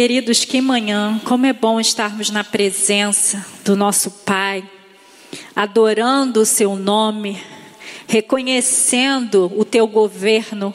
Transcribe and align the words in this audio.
Queridos, 0.00 0.46
que 0.46 0.62
manhã, 0.62 1.20
como 1.26 1.44
é 1.44 1.52
bom 1.52 1.78
estarmos 1.78 2.30
na 2.30 2.42
presença 2.42 3.44
do 3.62 3.76
nosso 3.76 4.10
Pai, 4.10 4.64
adorando 5.54 6.40
o 6.40 6.46
Seu 6.46 6.74
nome, 6.74 7.38
reconhecendo 8.08 9.52
o 9.54 9.62
Teu 9.62 9.86
governo. 9.86 10.74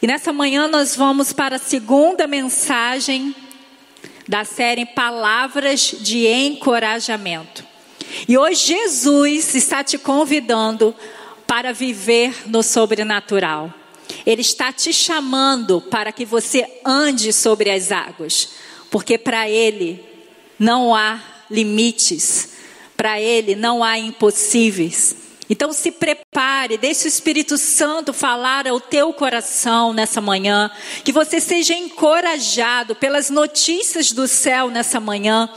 E 0.00 0.06
nessa 0.06 0.32
manhã 0.32 0.68
nós 0.68 0.94
vamos 0.94 1.32
para 1.32 1.56
a 1.56 1.58
segunda 1.58 2.28
mensagem 2.28 3.34
da 4.28 4.44
série 4.44 4.86
Palavras 4.86 5.96
de 5.98 6.28
Encorajamento. 6.28 7.64
E 8.28 8.38
hoje 8.38 8.76
Jesus 8.76 9.56
está 9.56 9.82
te 9.82 9.98
convidando 9.98 10.94
para 11.48 11.72
viver 11.72 12.32
no 12.46 12.62
sobrenatural. 12.62 13.74
Ele 14.26 14.42
está 14.42 14.72
te 14.72 14.92
chamando 14.92 15.80
para 15.80 16.12
que 16.12 16.24
você 16.24 16.66
ande 16.84 17.32
sobre 17.32 17.70
as 17.70 17.92
águas, 17.92 18.50
porque 18.90 19.16
para 19.16 19.48
Ele 19.48 20.04
não 20.58 20.94
há 20.94 21.20
limites, 21.50 22.50
para 22.96 23.20
Ele 23.20 23.54
não 23.54 23.82
há 23.82 23.98
impossíveis. 23.98 25.16
Então 25.50 25.72
se 25.72 25.90
prepare, 25.90 26.78
deixe 26.78 27.06
o 27.06 27.08
Espírito 27.08 27.58
Santo 27.58 28.12
falar 28.12 28.68
ao 28.68 28.78
teu 28.78 29.12
coração 29.12 29.92
nessa 29.92 30.20
manhã, 30.20 30.70
que 31.02 31.10
você 31.10 31.40
seja 31.40 31.74
encorajado 31.74 32.94
pelas 32.94 33.30
notícias 33.30 34.12
do 34.12 34.28
céu 34.28 34.70
nessa 34.70 35.00
manhã. 35.00 35.50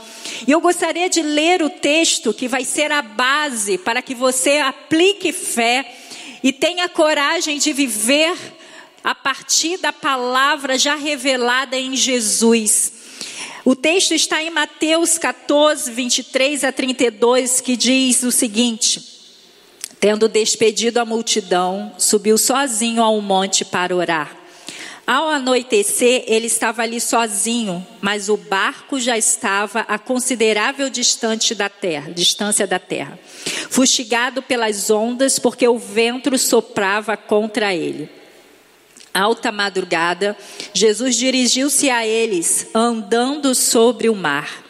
E 0.48 0.50
eu 0.50 0.60
gostaria 0.60 1.08
de 1.08 1.22
ler 1.22 1.62
o 1.62 1.70
texto 1.70 2.34
que 2.34 2.48
vai 2.48 2.64
ser 2.64 2.90
a 2.90 3.02
base 3.02 3.78
para 3.78 4.02
que 4.02 4.16
você 4.16 4.58
aplique 4.58 5.32
fé 5.32 5.88
e 6.44 6.52
tenha 6.52 6.90
coragem 6.90 7.56
de 7.56 7.72
viver 7.72 8.36
a 9.02 9.14
partir 9.14 9.78
da 9.78 9.94
palavra 9.94 10.76
já 10.76 10.94
revelada 10.94 11.74
em 11.74 11.96
Jesus. 11.96 12.92
O 13.64 13.74
texto 13.74 14.12
está 14.12 14.42
em 14.42 14.50
Mateus 14.50 15.16
14, 15.16 15.90
23 15.90 16.64
a 16.64 16.70
32, 16.70 17.62
que 17.62 17.78
diz 17.78 18.22
o 18.24 18.30
seguinte: 18.30 19.02
Tendo 19.98 20.28
despedido 20.28 21.00
a 21.00 21.06
multidão, 21.06 21.94
subiu 21.96 22.36
sozinho 22.36 23.02
ao 23.02 23.18
monte 23.22 23.64
para 23.64 23.96
orar. 23.96 24.43
Ao 25.06 25.28
anoitecer, 25.28 26.24
ele 26.26 26.46
estava 26.46 26.82
ali 26.82 26.98
sozinho, 26.98 27.86
mas 28.00 28.30
o 28.30 28.38
barco 28.38 28.98
já 28.98 29.18
estava 29.18 29.80
a 29.80 29.98
considerável 29.98 30.88
distante 30.88 31.54
da 31.54 31.68
terra, 31.68 32.10
distância 32.10 32.66
da 32.66 32.78
terra, 32.78 33.18
fustigado 33.68 34.40
pelas 34.40 34.88
ondas, 34.88 35.38
porque 35.38 35.68
o 35.68 35.78
vento 35.78 36.36
soprava 36.38 37.18
contra 37.18 37.74
ele. 37.74 38.08
Alta 39.12 39.52
madrugada, 39.52 40.36
Jesus 40.72 41.16
dirigiu-se 41.16 41.90
a 41.90 42.06
eles, 42.06 42.68
andando 42.74 43.54
sobre 43.54 44.08
o 44.08 44.14
mar. 44.14 44.63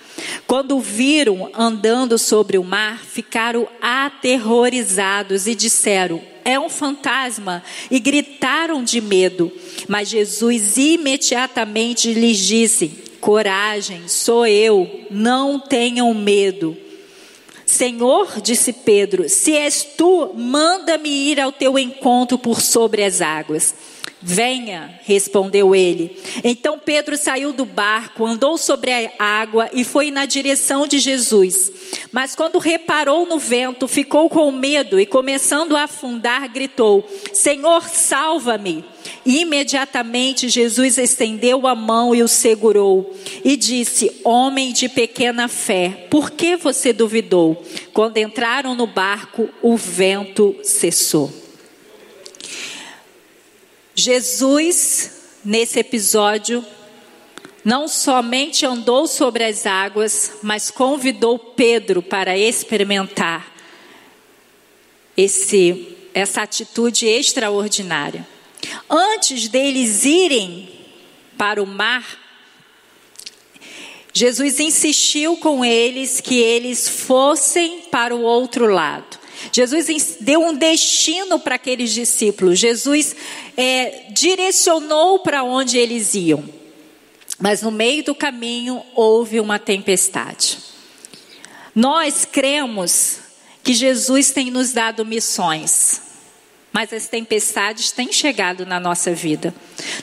Quando 0.46 0.78
viram 0.80 1.50
andando 1.54 2.18
sobre 2.18 2.58
o 2.58 2.64
mar, 2.64 3.04
ficaram 3.04 3.66
aterrorizados 3.80 5.46
e 5.46 5.54
disseram: 5.54 6.20
É 6.44 6.58
um 6.58 6.68
fantasma, 6.68 7.62
e 7.90 7.98
gritaram 7.98 8.84
de 8.84 9.00
medo. 9.00 9.50
Mas 9.88 10.08
Jesus 10.08 10.76
imediatamente 10.76 12.12
lhes 12.12 12.38
disse: 12.38 12.88
Coragem, 13.20 14.06
sou 14.06 14.46
eu, 14.46 15.06
não 15.10 15.58
tenham 15.58 16.12
medo. 16.12 16.76
Senhor, 17.66 18.40
disse 18.40 18.72
Pedro, 18.72 19.28
se 19.28 19.56
és 19.56 19.82
tu, 19.96 20.32
manda-me 20.34 21.08
ir 21.08 21.40
ao 21.40 21.50
teu 21.50 21.78
encontro 21.78 22.38
por 22.38 22.60
sobre 22.60 23.02
as 23.02 23.20
águas. 23.20 23.74
Venha, 24.26 24.98
respondeu 25.02 25.74
ele. 25.74 26.16
Então 26.42 26.78
Pedro 26.78 27.14
saiu 27.14 27.52
do 27.52 27.66
barco, 27.66 28.24
andou 28.24 28.56
sobre 28.56 28.90
a 28.90 29.12
água 29.18 29.68
e 29.70 29.84
foi 29.84 30.10
na 30.10 30.24
direção 30.24 30.86
de 30.86 30.98
Jesus. 30.98 31.70
Mas 32.10 32.34
quando 32.34 32.58
reparou 32.58 33.26
no 33.26 33.38
vento, 33.38 33.86
ficou 33.86 34.30
com 34.30 34.50
medo 34.50 34.98
e, 34.98 35.04
começando 35.04 35.76
a 35.76 35.82
afundar, 35.82 36.50
gritou: 36.50 37.06
Senhor, 37.34 37.86
salva-me. 37.86 38.82
Imediatamente 39.26 40.48
Jesus 40.48 40.96
estendeu 40.96 41.66
a 41.66 41.74
mão 41.74 42.14
e 42.14 42.22
o 42.22 42.28
segurou 42.28 43.14
e 43.44 43.58
disse: 43.58 44.10
Homem 44.24 44.72
de 44.72 44.88
pequena 44.88 45.48
fé, 45.48 46.06
por 46.08 46.30
que 46.30 46.56
você 46.56 46.94
duvidou? 46.94 47.62
Quando 47.92 48.16
entraram 48.16 48.74
no 48.74 48.86
barco, 48.86 49.50
o 49.60 49.76
vento 49.76 50.56
cessou. 50.62 51.43
Jesus, 53.94 55.38
nesse 55.44 55.78
episódio, 55.78 56.64
não 57.64 57.86
somente 57.86 58.66
andou 58.66 59.06
sobre 59.06 59.44
as 59.44 59.66
águas, 59.66 60.38
mas 60.42 60.70
convidou 60.70 61.38
Pedro 61.38 62.02
para 62.02 62.36
experimentar 62.36 63.54
esse, 65.16 65.96
essa 66.12 66.42
atitude 66.42 67.06
extraordinária. 67.06 68.26
Antes 68.90 69.48
deles 69.48 70.04
irem 70.04 70.68
para 71.38 71.62
o 71.62 71.66
mar, 71.66 72.18
Jesus 74.12 74.60
insistiu 74.60 75.36
com 75.36 75.64
eles 75.64 76.20
que 76.20 76.36
eles 76.36 76.88
fossem 76.88 77.82
para 77.90 78.14
o 78.14 78.22
outro 78.22 78.66
lado. 78.66 79.23
Jesus 79.52 80.16
deu 80.20 80.42
um 80.42 80.54
destino 80.54 81.38
para 81.38 81.54
aqueles 81.54 81.92
discípulos. 81.92 82.58
Jesus 82.58 83.14
é, 83.56 84.06
direcionou 84.10 85.20
para 85.20 85.42
onde 85.42 85.78
eles 85.78 86.14
iam. 86.14 86.44
Mas 87.38 87.62
no 87.62 87.70
meio 87.70 88.04
do 88.04 88.14
caminho 88.14 88.82
houve 88.94 89.40
uma 89.40 89.58
tempestade. 89.58 90.58
Nós 91.74 92.24
cremos 92.24 93.18
que 93.62 93.74
Jesus 93.74 94.30
tem 94.30 94.50
nos 94.50 94.72
dado 94.72 95.04
missões, 95.04 96.02
mas 96.72 96.92
as 96.92 97.08
tempestades 97.08 97.90
têm 97.90 98.12
chegado 98.12 98.64
na 98.64 98.78
nossa 98.78 99.12
vida. 99.12 99.54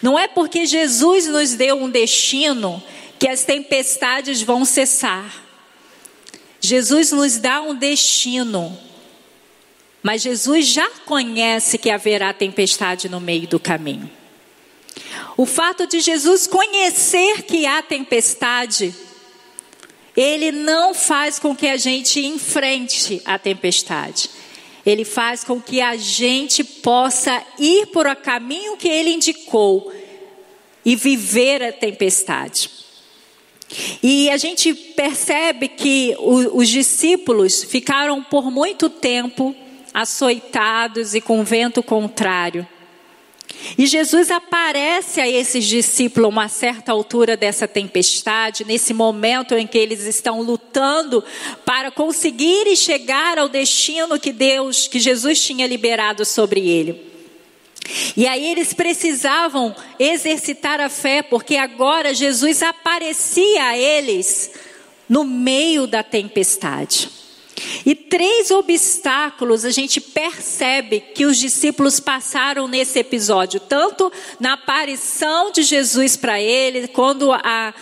Não 0.01 0.17
é 0.17 0.27
porque 0.27 0.65
Jesus 0.65 1.27
nos 1.27 1.53
deu 1.53 1.75
um 1.75 1.89
destino 1.89 2.83
que 3.19 3.27
as 3.27 3.43
tempestades 3.43 4.41
vão 4.41 4.65
cessar. 4.65 5.31
Jesus 6.59 7.11
nos 7.11 7.37
dá 7.37 7.61
um 7.61 7.75
destino 7.75 8.77
mas 10.03 10.21
Jesus 10.21 10.65
já 10.65 10.89
conhece 11.05 11.77
que 11.77 11.89
haverá 11.89 12.33
tempestade 12.33 13.07
no 13.07 13.19
meio 13.19 13.47
do 13.47 13.59
caminho. 13.59 14.09
O 15.37 15.45
fato 15.45 15.87
de 15.87 15.99
Jesus 15.99 16.47
conhecer 16.47 17.43
que 17.43 17.65
há 17.65 17.81
tempestade, 17.81 18.93
ele 20.15 20.51
não 20.51 20.93
faz 20.93 21.39
com 21.39 21.55
que 21.55 21.67
a 21.67 21.77
gente 21.77 22.19
enfrente 22.25 23.21
a 23.25 23.37
tempestade. 23.37 24.29
Ele 24.85 25.05
faz 25.05 25.43
com 25.43 25.61
que 25.61 25.79
a 25.79 25.95
gente 25.95 26.63
possa 26.63 27.41
ir 27.59 27.87
por 27.87 28.07
o 28.07 28.15
caminho 28.15 28.77
que 28.77 28.87
ele 28.87 29.11
indicou 29.11 29.93
e 30.83 30.95
viver 30.95 31.61
a 31.61 31.71
tempestade. 31.71 32.69
E 34.01 34.29
a 34.29 34.37
gente 34.37 34.73
percebe 34.73 35.69
que 35.69 36.15
os 36.19 36.67
discípulos 36.67 37.63
ficaram 37.63 38.21
por 38.23 38.51
muito 38.51 38.89
tempo 38.89 39.55
açoitados 39.93 41.13
e 41.15 41.21
com 41.21 41.43
vento 41.43 41.81
contrário. 41.81 42.67
E 43.77 43.85
Jesus 43.85 44.31
aparece 44.31 45.21
a 45.21 45.29
esses 45.29 45.65
discípulos 45.65 46.25
a 46.25 46.29
uma 46.29 46.47
certa 46.47 46.91
altura 46.91 47.37
dessa 47.37 47.67
tempestade, 47.67 48.65
nesse 48.65 48.93
momento 48.93 49.55
em 49.55 49.67
que 49.67 49.77
eles 49.77 50.05
estão 50.05 50.41
lutando 50.41 51.23
para 51.65 51.91
conseguirem 51.91 52.75
chegar 52.75 53.37
ao 53.37 53.49
destino 53.49 54.19
que 54.19 54.31
Deus, 54.31 54.87
que 54.87 54.99
Jesus 54.99 55.41
tinha 55.43 55.67
liberado 55.67 56.25
sobre 56.25 56.67
ele. 56.67 57.11
E 58.15 58.27
aí 58.27 58.45
eles 58.47 58.73
precisavam 58.73 59.75
exercitar 59.99 60.79
a 60.79 60.89
fé, 60.89 61.21
porque 61.21 61.55
agora 61.57 62.13
Jesus 62.13 62.61
aparecia 62.61 63.65
a 63.65 63.77
eles 63.77 64.51
no 65.09 65.23
meio 65.23 65.87
da 65.87 66.03
tempestade. 66.03 67.09
E 67.85 67.95
três 67.95 68.51
obstáculos 68.51 69.65
a 69.65 69.71
gente 69.71 69.99
percebe 69.99 70.99
que 70.99 71.25
os 71.25 71.37
discípulos 71.37 71.99
passaram 71.99 72.67
nesse 72.67 72.99
episódio, 72.99 73.59
tanto 73.59 74.11
na 74.39 74.53
aparição 74.53 75.51
de 75.51 75.63
Jesus 75.63 76.15
para 76.15 76.41
eles, 76.41 76.89
quando 76.93 77.31
a, 77.31 77.73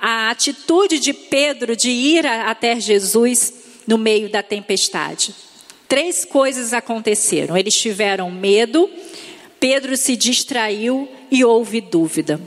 a 0.00 0.30
atitude 0.30 0.98
de 0.98 1.12
Pedro 1.12 1.74
de 1.76 1.90
ir 1.90 2.26
até 2.26 2.78
Jesus 2.78 3.52
no 3.86 3.96
meio 3.96 4.28
da 4.28 4.42
tempestade. 4.42 5.34
Três 5.88 6.24
coisas 6.24 6.72
aconteceram. 6.72 7.56
Eles 7.56 7.78
tiveram 7.78 8.30
medo, 8.30 8.90
Pedro 9.60 9.96
se 9.96 10.16
distraiu 10.16 11.08
e 11.30 11.44
houve 11.44 11.80
dúvida. 11.80 12.40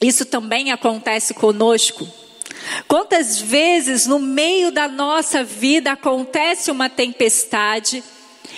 Isso 0.00 0.24
também 0.24 0.70
acontece 0.70 1.34
conosco. 1.34 2.08
Quantas 2.88 3.40
vezes 3.40 4.06
no 4.06 4.18
meio 4.18 4.70
da 4.70 4.88
nossa 4.88 5.42
vida 5.44 5.92
acontece 5.92 6.70
uma 6.70 6.88
tempestade 6.88 8.02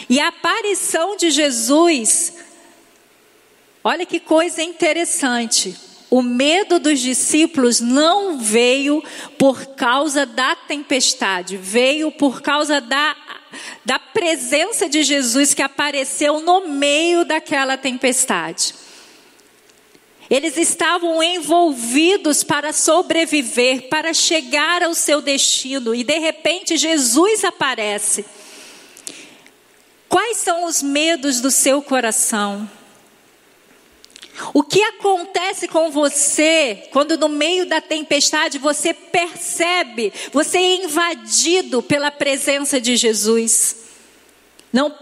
e 0.09 0.21
a 0.21 0.29
aparição 0.29 1.17
de 1.17 1.31
Jesus, 1.31 2.35
olha 3.83 4.07
que 4.07 4.21
coisa 4.21 4.63
interessante. 4.63 5.77
o 6.09 6.23
medo 6.23 6.79
dos 6.79 7.01
discípulos 7.01 7.81
não 7.81 8.39
veio 8.39 9.03
por 9.37 9.67
causa 9.75 10.25
da 10.25 10.55
tempestade, 10.55 11.57
veio 11.57 12.13
por 12.13 12.41
causa 12.41 12.81
da, 12.81 13.17
da 13.85 13.99
presença 13.99 14.89
de 14.89 15.03
Jesus 15.03 15.53
que 15.53 15.63
apareceu 15.63 16.41
no 16.41 16.69
meio 16.69 17.25
daquela 17.25 17.77
tempestade. 17.77 18.86
Eles 20.29 20.57
estavam 20.57 21.23
envolvidos 21.23 22.43
para 22.43 22.73
sobreviver, 22.73 23.89
para 23.89 24.13
chegar 24.13 24.83
ao 24.83 24.93
seu 24.95 25.21
destino, 25.21 25.95
e 25.95 26.03
de 26.03 26.19
repente 26.19 26.77
Jesus 26.77 27.45
aparece. 27.45 28.25
Quais 30.09 30.39
são 30.39 30.65
os 30.65 30.83
medos 30.83 31.41
do 31.41 31.51
seu 31.51 31.81
coração? 31.81 32.69
O 34.53 34.63
que 34.63 34.83
acontece 34.83 35.67
com 35.69 35.91
você 35.91 36.89
quando 36.91 37.17
no 37.17 37.29
meio 37.29 37.67
da 37.67 37.81
tempestade 37.81 38.59
você 38.59 38.93
percebe, 38.93 40.13
você 40.33 40.59
é 40.59 40.85
invadido 40.85 41.83
pela 41.83 42.11
presença 42.11 42.81
de 42.81 42.97
Jesus? 42.97 43.77
Não 44.73 44.95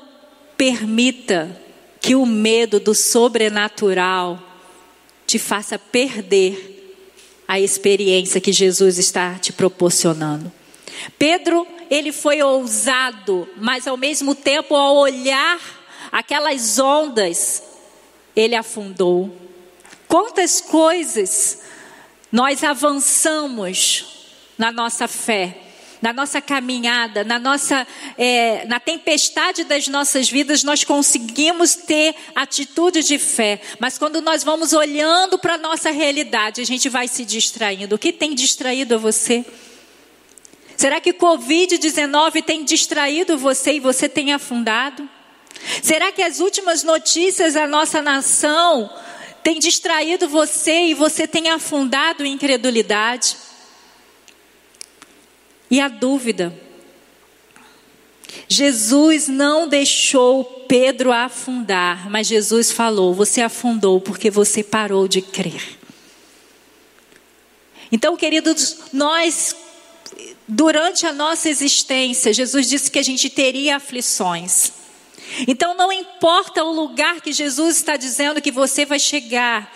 permita 0.57 1.61
que 2.01 2.15
o 2.15 2.27
medo 2.27 2.79
do 2.79 2.95
sobrenatural 2.95 4.39
te 5.35 5.39
faça 5.41 5.77
perder 5.77 6.95
a 7.49 7.59
experiência 7.59 8.41
que 8.41 8.53
Jesus 8.53 8.99
está 8.99 9.35
te 9.35 9.53
proporcionando. 9.53 10.53
Pedro, 11.19 11.67
ele 11.91 12.13
foi 12.13 12.41
ousado, 12.41 13.49
mas 13.57 13.89
ao 13.89 13.97
mesmo 13.97 14.37
tempo, 14.37 14.77
ao 14.77 14.95
olhar 14.95 15.59
aquelas 16.13 16.79
ondas, 16.79 17.65
ele 18.37 18.55
afundou. 18.55 19.37
Quantas 20.07 20.61
coisas 20.61 21.63
nós 22.31 22.63
avançamos 22.63 24.29
na 24.57 24.71
nossa 24.71 25.09
fé, 25.09 25.63
na 26.05 26.13
nossa 26.13 26.39
caminhada, 26.39 27.25
na 27.25 27.39
nossa, 27.39 27.87
é, 28.19 28.67
na 28.67 28.79
tempestade 28.79 29.65
das 29.65 29.89
nossas 29.89 30.29
vidas, 30.29 30.63
nós 30.63 30.85
conseguimos 30.85 31.75
ter 31.77 32.15
atitude 32.35 33.03
de 33.03 33.19
fé. 33.19 33.59
Mas 33.79 33.97
quando 33.97 34.21
nós 34.21 34.45
vamos 34.45 34.75
olhando 34.75 35.39
para 35.39 35.55
a 35.55 35.59
nossa 35.59 35.91
realidade, 35.91 36.61
a 36.61 36.67
gente 36.67 36.91
vai 36.91 37.09
se 37.09 37.25
distraindo. 37.25 37.95
O 37.95 37.99
que 37.99 38.13
tem 38.13 38.35
distraído 38.35 38.99
você? 38.99 39.47
Será 40.77 41.01
que 41.01 41.15
Covid-19 41.15 42.45
tem 42.45 42.65
distraído 42.65 43.39
você 43.39 43.73
e 43.73 43.81
você 43.81 44.07
tem 44.07 44.35
afundado? 44.35 45.09
Será 45.83 46.13
que 46.13 46.23
as 46.23 46.39
últimas 46.39 46.83
notícias 46.83 47.55
da 47.55 47.67
nossa 47.67 48.03
nação 48.03 48.91
têm 49.43 49.59
distraído 49.59 50.29
você 50.29 50.89
e 50.89 50.93
você 50.93 51.27
tem 51.27 51.49
afundado 51.49 52.27
em 52.27 52.33
incredulidade? 52.35 53.54
E 55.75 55.81
a 55.81 55.89
dúvida. 55.89 56.57
Jesus 58.49 59.27
não 59.27 59.67
deixou 59.67 60.45
Pedro 60.69 61.11
afundar, 61.11 62.09
mas 62.09 62.29
Jesus 62.29 62.71
falou: 62.71 63.13
Você 63.13 63.41
afundou 63.41 64.01
porque 64.01 64.31
você 64.31 64.63
parou 64.63 65.09
de 65.09 65.21
crer. 65.21 65.77
Então, 67.91 68.17
queridos, 68.17 68.85
nós, 68.93 69.57
durante 70.47 71.09
a 71.09 71.13
nossa 71.13 71.49
existência, 71.49 72.33
Jesus 72.33 72.69
disse 72.69 72.89
que 72.89 73.01
a 73.01 73.05
gente 73.05 73.29
teria 73.29 73.75
aflições. 73.75 74.71
Então 75.49 75.75
não 75.75 75.91
importa 75.91 76.63
o 76.63 76.71
lugar 76.71 77.21
que 77.21 77.33
Jesus 77.33 77.79
está 77.79 77.97
dizendo 77.97 78.41
que 78.41 78.53
você 78.53 78.87
vai 78.87 79.01
chegar, 79.01 79.75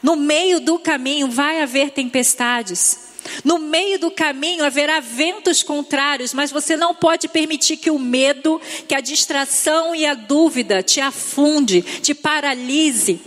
no 0.00 0.14
meio 0.14 0.60
do 0.60 0.78
caminho 0.78 1.28
vai 1.28 1.60
haver 1.60 1.90
tempestades. 1.90 3.09
No 3.44 3.58
meio 3.58 3.98
do 3.98 4.10
caminho 4.10 4.64
haverá 4.64 5.00
ventos 5.00 5.62
contrários, 5.62 6.34
mas 6.34 6.50
você 6.50 6.76
não 6.76 6.94
pode 6.94 7.28
permitir 7.28 7.76
que 7.76 7.90
o 7.90 7.98
medo, 7.98 8.60
que 8.86 8.94
a 8.94 9.00
distração 9.00 9.94
e 9.94 10.06
a 10.06 10.14
dúvida 10.14 10.82
te 10.82 11.00
afunde, 11.00 11.82
te 11.82 12.14
paralise. 12.14 13.20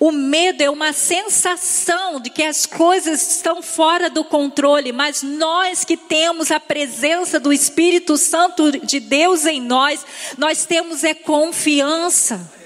O 0.00 0.10
medo 0.10 0.62
é 0.62 0.70
uma 0.70 0.92
sensação 0.92 2.20
de 2.20 2.30
que 2.30 2.42
as 2.42 2.66
coisas 2.66 3.36
estão 3.36 3.62
fora 3.62 4.10
do 4.10 4.24
controle, 4.24 4.92
mas 4.92 5.22
nós 5.22 5.84
que 5.84 5.96
temos 5.96 6.50
a 6.50 6.58
presença 6.58 7.38
do 7.38 7.52
Espírito 7.52 8.16
Santo 8.16 8.72
de 8.72 9.00
Deus 9.00 9.46
em 9.46 9.60
nós, 9.60 10.04
nós 10.36 10.64
temos 10.64 11.04
é 11.04 11.14
confiança. 11.14 12.58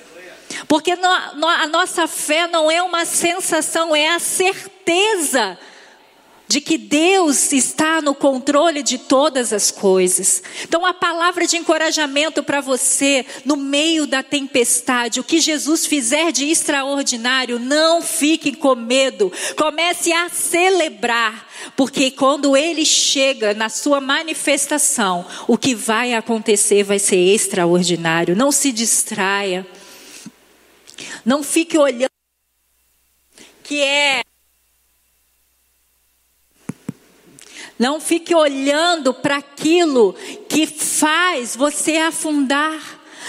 Porque 0.68 0.92
a 0.92 1.66
nossa 1.66 2.06
fé 2.06 2.46
não 2.46 2.70
é 2.70 2.82
uma 2.82 3.04
sensação, 3.04 3.94
é 3.94 4.10
a 4.10 4.18
certeza 4.18 5.58
de 6.52 6.60
que 6.60 6.76
Deus 6.76 7.50
está 7.50 8.02
no 8.02 8.14
controle 8.14 8.82
de 8.82 8.98
todas 8.98 9.54
as 9.54 9.70
coisas. 9.70 10.42
Então, 10.62 10.84
a 10.84 10.92
palavra 10.92 11.46
de 11.46 11.56
encorajamento 11.56 12.42
para 12.42 12.60
você, 12.60 13.24
no 13.42 13.56
meio 13.56 14.06
da 14.06 14.22
tempestade, 14.22 15.18
o 15.18 15.24
que 15.24 15.40
Jesus 15.40 15.86
fizer 15.86 16.30
de 16.30 16.44
extraordinário, 16.50 17.58
não 17.58 18.02
fique 18.02 18.54
com 18.54 18.74
medo, 18.74 19.32
comece 19.56 20.12
a 20.12 20.28
celebrar, 20.28 21.48
porque 21.74 22.10
quando 22.10 22.54
ele 22.54 22.84
chega 22.84 23.54
na 23.54 23.70
sua 23.70 23.98
manifestação, 23.98 25.24
o 25.48 25.56
que 25.56 25.74
vai 25.74 26.12
acontecer 26.12 26.82
vai 26.82 26.98
ser 26.98 27.16
extraordinário. 27.16 28.36
Não 28.36 28.52
se 28.52 28.72
distraia, 28.72 29.66
não 31.24 31.42
fique 31.42 31.78
olhando 31.78 32.12
que 33.64 33.80
é 33.80 34.21
Não 37.82 38.00
fique 38.00 38.32
olhando 38.32 39.12
para 39.12 39.38
aquilo 39.38 40.14
que 40.48 40.68
faz 40.68 41.56
você 41.56 41.96
afundar. 41.96 42.80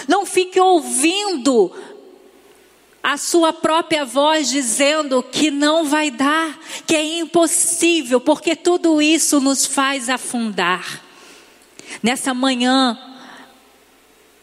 Não 0.08 0.28
fique 0.28 0.60
ouvindo 0.60 1.76
a 3.02 3.18
sua 3.18 3.52
própria 3.52 4.06
voz 4.06 4.52
dizendo 4.52 5.24
que 5.24 5.50
não 5.50 5.86
vai 5.86 6.12
dar, 6.12 6.56
que 6.86 6.96
é 6.96 7.18
impossível, 7.18 8.22
porque 8.22 8.56
tudo 8.56 9.02
isso 9.02 9.42
nos 9.42 9.66
faz 9.66 10.08
afundar. 10.08 11.02
Nessa 12.04 12.32
manhã, 12.32 12.96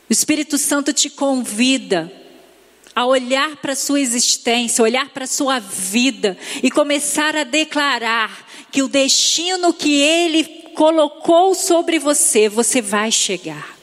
o 0.09 0.13
Espírito 0.13 0.59
Santo 0.59 0.93
te 0.93 1.09
convida 1.09 2.13
a 2.97 3.07
olhar 3.07 3.59
para 3.59 3.75
a 3.75 3.77
sua 3.77 4.01
existência, 4.01 4.83
olhar 4.83 5.11
para 5.11 5.23
a 5.23 5.29
sua 5.29 5.61
vida 5.61 6.37
e 6.65 6.69
começar 6.69 7.37
a 7.37 7.45
declarar 7.45 8.50
que 8.71 8.83
o 8.83 8.89
destino 8.89 9.73
que 9.73 10.01
Ele 10.01 10.45
colocou 10.75 11.55
sobre 11.55 11.99
você, 11.99 12.49
você 12.49 12.81
vai 12.81 13.11
chegar. 13.11 13.79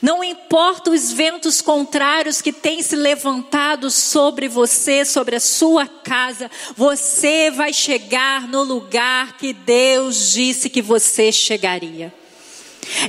Não 0.00 0.22
importa 0.22 0.90
os 0.90 1.12
ventos 1.12 1.60
contrários 1.60 2.40
que 2.40 2.52
têm 2.52 2.82
se 2.82 2.96
levantado 2.96 3.90
sobre 3.90 4.48
você, 4.48 5.04
sobre 5.04 5.36
a 5.36 5.40
sua 5.40 5.86
casa, 5.86 6.50
você 6.76 7.50
vai 7.50 7.72
chegar 7.72 8.48
no 8.48 8.62
lugar 8.62 9.36
que 9.36 9.52
Deus 9.52 10.32
disse 10.32 10.70
que 10.70 10.82
você 10.82 11.30
chegaria. 11.32 12.12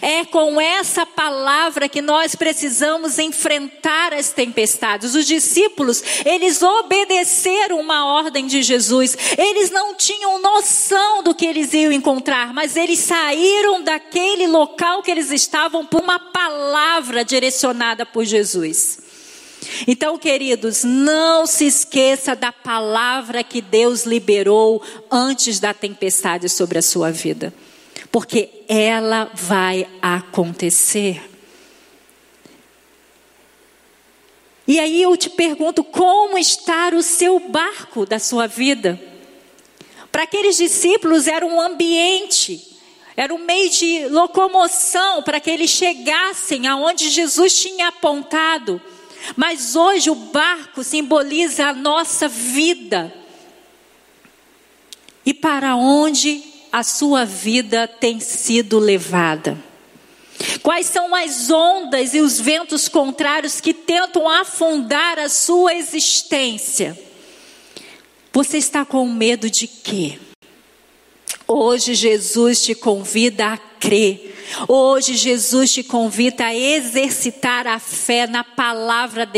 É 0.01 0.24
com 0.25 0.62
essa 0.62 1.06
palavra 1.06 1.89
que 1.89 2.01
nós 2.01 2.36
precisamos 2.36 3.18
enfrentar 3.18 4.13
as 4.13 4.32
tempestades. 4.32 5.15
Os 5.15 5.25
discípulos, 5.25 6.03
eles 6.25 6.62
obedeceram 6.62 7.80
uma 7.80 8.06
ordem 8.06 8.46
de 8.46 8.62
Jesus. 8.62 9.18
Eles 9.38 9.72
não 9.72 9.96
tinham 9.96 10.42
noção 10.42 11.24
do 11.24 11.34
que 11.34 11.46
eles 11.46 11.74
iam 11.74 11.92
encontrar, 11.92 12.53
mas 12.53 12.75
eles 12.75 13.00
saíram 13.00 13.82
daquele 13.82 14.48
local 14.48 15.01
que 15.01 15.12
eles 15.12 15.32
estavam 15.32 15.86
por 15.86 16.01
uma 16.01 16.20
palavra 16.20 17.25
direcionada 17.25 18.06
por 18.06 18.25
Jesus. 18.25 19.00
Então, 19.88 20.18
queridos, 20.18 20.84
não 20.84 21.46
se 21.48 21.65
esqueça 21.65 22.36
da 22.36 22.51
palavra 22.51 23.44
que 23.44 23.62
Deus 23.62 24.06
liberou 24.06 24.84
antes 25.10 25.60
da 25.60 25.74
tempestade 25.74 26.50
sobre 26.50 26.77
a 26.77 26.82
sua 26.82 27.12
vida 27.12 27.53
porque 28.13 28.63
ela 28.70 29.32
vai 29.34 29.88
acontecer. 30.00 31.20
E 34.67 34.79
aí 34.79 35.01
eu 35.01 35.17
te 35.17 35.32
pergunto: 35.32 35.84
como 35.84 36.38
está 36.38 36.89
o 36.89 37.01
seu 37.01 37.39
barco 37.39 38.05
da 38.05 38.20
sua 38.20 38.46
vida? 38.46 39.01
Para 40.12 40.24
aqueles 40.24 40.58
discípulos 40.58 41.27
era 41.27 41.43
um 41.43 41.60
ambiente, 41.60 42.77
era 43.17 43.34
um 43.34 43.39
meio 43.39 43.72
de 43.72 44.08
locomoção 44.10 45.24
para 45.24 45.39
que 45.39 45.50
eles 45.50 45.72
chegassem 45.72 46.67
aonde 46.67 47.10
Jesus 47.10 47.60
tinha 47.60 47.88
apontado. 47.88 48.79
Mas 49.36 49.75
hoje 49.75 50.12
o 50.12 50.15
barco 50.15 50.84
simboliza 50.84 51.65
a 51.65 51.74
nossa 51.74 52.27
vida. 52.27 53.12
E 55.25 55.34
para 55.34 55.75
onde 55.75 56.52
a 56.74 56.82
sua 56.82 57.24
vida 57.24 57.88
tem 57.88 58.20
sido 58.20 58.80
levada? 58.80 59.56
Quais 60.63 60.88
são 60.88 61.13
as 61.13 61.51
ondas 61.51 62.15
e 62.15 62.20
os 62.20 62.42
ventos 62.42 62.89
contrários 62.89 63.62
que 63.62 63.75
tentam 63.75 64.27
afundar 64.27 65.20
a 65.20 65.30
sua 65.30 65.75
existência? 65.75 67.00
Você 68.34 68.58
está 68.58 68.84
com 68.84 69.08
medo 69.08 69.51
de 69.51 69.68
quê? 69.68 70.18
Hoje 71.48 71.94
Jesus 71.94 72.63
te 72.63 72.74
convida 72.74 73.53
a 73.53 73.58
crer. 73.58 74.36
Hoje 74.68 75.15
Jesus 75.15 75.72
te 75.72 75.84
convida 75.84 76.48
a 76.48 76.56
exercitar 76.56 77.68
a 77.68 77.77
fé 77.77 78.25
na 78.25 78.44
palavra 78.44 79.30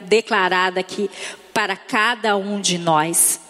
declarada 0.00 0.80
aqui 0.80 1.10
para 1.52 1.76
cada 1.76 2.34
um 2.38 2.58
de 2.58 2.78
nós. 2.78 3.40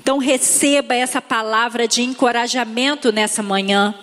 Então 0.00 0.18
receba 0.18 0.94
essa 0.94 1.20
palavra 1.22 1.88
de 1.88 2.02
encorajamento 2.02 3.12
nessa 3.12 3.42
manhã. 3.42 3.94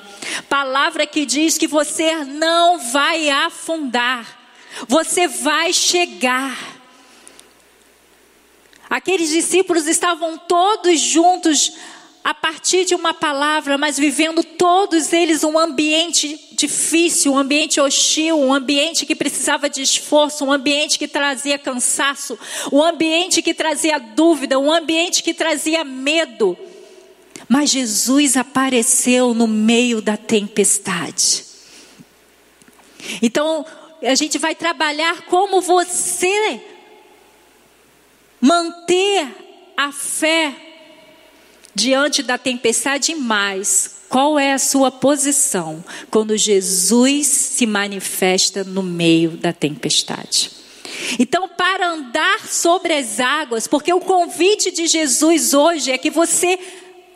Palavra 0.50 1.06
que 1.06 1.26
diz 1.26 1.58
que 1.58 1.68
você 1.68 2.24
não 2.26 2.80
vai 2.80 3.30
afundar. 3.30 4.38
Você 4.88 5.28
vai 5.28 5.74
chegar. 5.74 6.58
Aqueles 8.90 9.30
discípulos 9.30 9.88
estavam 9.88 10.38
todos 10.38 11.00
juntos 11.00 11.74
a 12.24 12.34
partir 12.34 12.86
de 12.86 12.96
uma 12.96 13.14
palavra, 13.14 13.78
mas 13.78 13.98
vivendo 13.98 14.44
todos 14.44 15.14
eles 15.14 15.44
um 15.44 15.58
ambiente 15.58 16.47
difícil, 16.58 17.34
um 17.34 17.38
ambiente 17.38 17.80
hostil, 17.80 18.40
um 18.40 18.52
ambiente 18.52 19.06
que 19.06 19.16
precisava 19.16 19.70
de 19.70 19.84
esforço, 19.84 20.44
um 20.44 20.52
ambiente 20.52 20.98
que 20.98 21.08
trazia 21.08 21.60
cansaço, 21.60 22.38
um 22.74 22.82
ambiente 22.82 23.44
que 23.44 23.54
trazia 23.54 24.00
dúvida, 24.00 24.58
um 24.58 24.72
ambiente 24.72 25.22
que 25.22 25.36
trazia 25.36 25.84
medo. 25.84 26.58
Mas 27.48 27.70
Jesus 27.70 28.36
apareceu 28.36 29.36
no 29.36 29.48
meio 29.48 30.02
da 30.02 30.18
tempestade. 30.18 31.46
Então, 33.22 33.64
a 34.02 34.16
gente 34.16 34.40
vai 34.40 34.56
trabalhar 34.56 35.28
como 35.28 35.62
você 35.62 36.60
manter 38.42 39.28
a 39.78 39.92
fé 39.92 40.56
diante 41.76 42.24
da 42.24 42.40
tempestade 42.40 43.14
mais. 43.14 43.97
Qual 44.10 44.40
é 44.40 44.54
a 44.54 44.60
sua 44.60 44.90
posição 44.90 45.84
quando 46.10 46.38
Jesus 46.38 47.28
se 47.28 47.66
manifesta 47.66 48.64
no 48.64 48.82
meio 48.82 49.32
da 49.32 49.52
tempestade? 49.52 50.52
Então, 51.20 51.48
para 51.50 51.90
andar 51.90 52.48
sobre 52.48 52.94
as 52.94 53.20
águas, 53.20 53.68
porque 53.68 53.94
o 53.94 54.00
convite 54.00 54.72
de 54.72 54.88
Jesus 54.88 55.54
hoje 55.54 55.92
é 55.92 55.98
que 55.98 56.10
você 56.10 56.58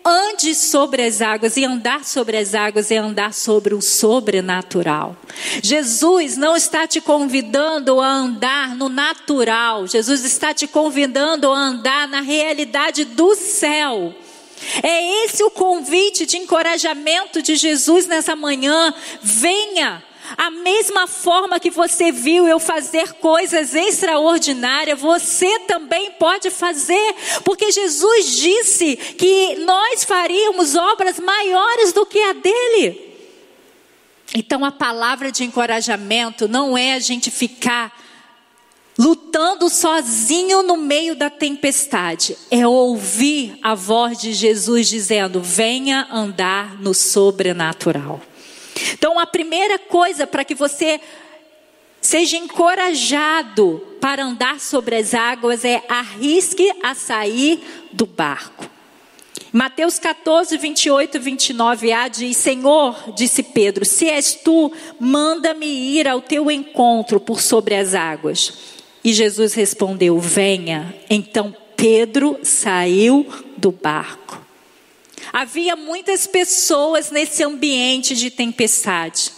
ande 0.03 0.55
sobre 0.55 1.03
as 1.03 1.21
águas, 1.21 1.57
e 1.57 1.63
andar 1.63 2.03
sobre 2.03 2.37
as 2.37 2.55
águas 2.55 2.91
é 2.91 2.97
andar 2.97 3.33
sobre 3.33 3.73
o 3.73 3.81
sobrenatural. 3.81 5.15
Jesus 5.61 6.35
não 6.37 6.55
está 6.55 6.87
te 6.87 6.99
convidando 6.99 7.99
a 8.01 8.07
andar 8.07 8.75
no 8.75 8.89
natural, 8.89 9.87
Jesus 9.87 10.25
está 10.25 10.53
te 10.53 10.67
convidando 10.67 11.51
a 11.51 11.57
andar 11.57 12.07
na 12.07 12.21
realidade 12.21 13.05
do 13.05 13.35
céu. 13.35 14.13
É 14.83 15.25
esse 15.25 15.43
o 15.43 15.51
convite 15.51 16.25
de 16.25 16.37
encorajamento 16.37 17.41
de 17.41 17.55
Jesus 17.55 18.07
nessa 18.07 18.35
manhã. 18.35 18.93
Venha 19.21 20.03
a 20.37 20.49
mesma 20.49 21.07
forma 21.07 21.59
que 21.59 21.69
você 21.69 22.11
viu 22.11 22.47
eu 22.47 22.59
fazer 22.59 23.13
coisas 23.13 23.75
extraordinárias, 23.75 24.99
você 24.99 25.59
também 25.59 26.11
pode 26.11 26.49
fazer, 26.49 27.15
porque 27.43 27.71
Jesus 27.71 28.37
disse 28.37 28.95
que 28.95 29.55
nós 29.55 30.03
faríamos 30.03 30.75
obras 30.75 31.19
maiores 31.19 31.91
do 31.91 32.05
que 32.05 32.19
a 32.19 32.33
dele. 32.33 33.11
Então 34.33 34.63
a 34.63 34.71
palavra 34.71 35.31
de 35.31 35.43
encorajamento 35.43 36.47
não 36.47 36.77
é 36.77 36.93
a 36.93 36.99
gente 36.99 37.29
ficar 37.29 37.91
lutando 39.01 39.67
sozinho 39.67 40.61
no 40.61 40.77
meio 40.77 41.15
da 41.15 41.27
tempestade, 41.27 42.37
é 42.51 42.67
ouvir 42.67 43.57
a 43.63 43.73
voz 43.73 44.19
de 44.19 44.31
Jesus 44.31 44.87
dizendo: 44.87 45.41
venha 45.41 46.07
andar 46.11 46.79
no 46.79 46.93
sobrenatural. 46.93 48.21
Então, 48.93 49.17
a 49.17 49.25
primeira 49.25 49.79
coisa 49.79 50.27
para 50.27 50.45
que 50.45 50.53
você 50.53 51.01
seja 51.99 52.37
encorajado 52.37 53.81
para 53.99 54.23
andar 54.23 54.59
sobre 54.59 54.95
as 54.95 55.15
águas 55.15 55.65
é 55.65 55.83
arrisque 55.89 56.71
a 56.83 56.93
sair 56.93 57.59
do 57.91 58.05
barco. 58.05 58.69
Mateus 59.51 59.97
14, 59.97 60.57
28 60.57 61.17
e 61.17 61.19
29a 61.19 62.07
diz: 62.07 62.37
Senhor, 62.37 63.13
disse 63.15 63.41
Pedro, 63.41 63.83
se 63.83 64.07
és 64.07 64.35
tu, 64.35 64.71
manda-me 64.99 65.65
ir 65.65 66.07
ao 66.07 66.21
teu 66.21 66.51
encontro 66.51 67.19
por 67.19 67.41
sobre 67.41 67.75
as 67.75 67.95
águas. 67.95 68.80
E 69.03 69.13
Jesus 69.13 69.53
respondeu: 69.53 70.19
Venha. 70.19 70.95
Então 71.09 71.55
Pedro 71.75 72.39
saiu 72.43 73.27
do 73.57 73.71
barco. 73.71 74.39
Havia 75.33 75.75
muitas 75.75 76.27
pessoas 76.27 77.09
nesse 77.09 77.43
ambiente 77.43 78.15
de 78.15 78.29
tempestade. 78.29 79.31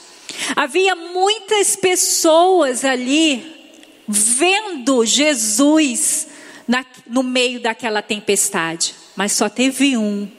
Havia 0.55 0.95
muitas 0.95 1.75
pessoas 1.75 2.83
ali 2.83 3.71
vendo 4.07 5.05
Jesus 5.05 6.27
na, 6.67 6.85
no 7.07 7.23
meio 7.23 7.59
daquela 7.59 8.01
tempestade, 8.01 8.95
mas 9.15 9.33
só 9.33 9.47
teve 9.47 9.95
um 9.95 10.29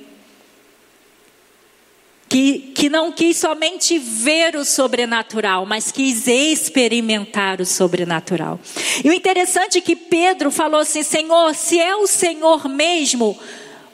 que, 2.34 2.72
que 2.74 2.88
não 2.88 3.12
quis 3.12 3.36
somente 3.36 3.96
ver 3.96 4.56
o 4.56 4.64
sobrenatural, 4.64 5.64
mas 5.64 5.92
quis 5.92 6.26
experimentar 6.26 7.60
o 7.60 7.64
sobrenatural. 7.64 8.58
E 9.04 9.08
o 9.08 9.12
interessante 9.12 9.78
é 9.78 9.80
que 9.80 9.94
Pedro 9.94 10.50
falou 10.50 10.80
assim: 10.80 11.04
Senhor, 11.04 11.54
se 11.54 11.78
é 11.78 11.94
o 11.94 12.08
Senhor 12.08 12.68
mesmo, 12.68 13.38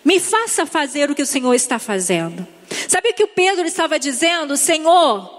me 0.02 0.18
faça 0.18 0.64
fazer 0.64 1.10
o 1.10 1.14
que 1.14 1.20
o 1.20 1.26
Senhor 1.26 1.52
está 1.52 1.78
fazendo. 1.78 2.48
Sabe 2.88 3.10
o 3.10 3.12
que 3.12 3.24
o 3.24 3.28
Pedro 3.28 3.66
estava 3.66 3.98
dizendo? 3.98 4.56
Senhor, 4.56 5.30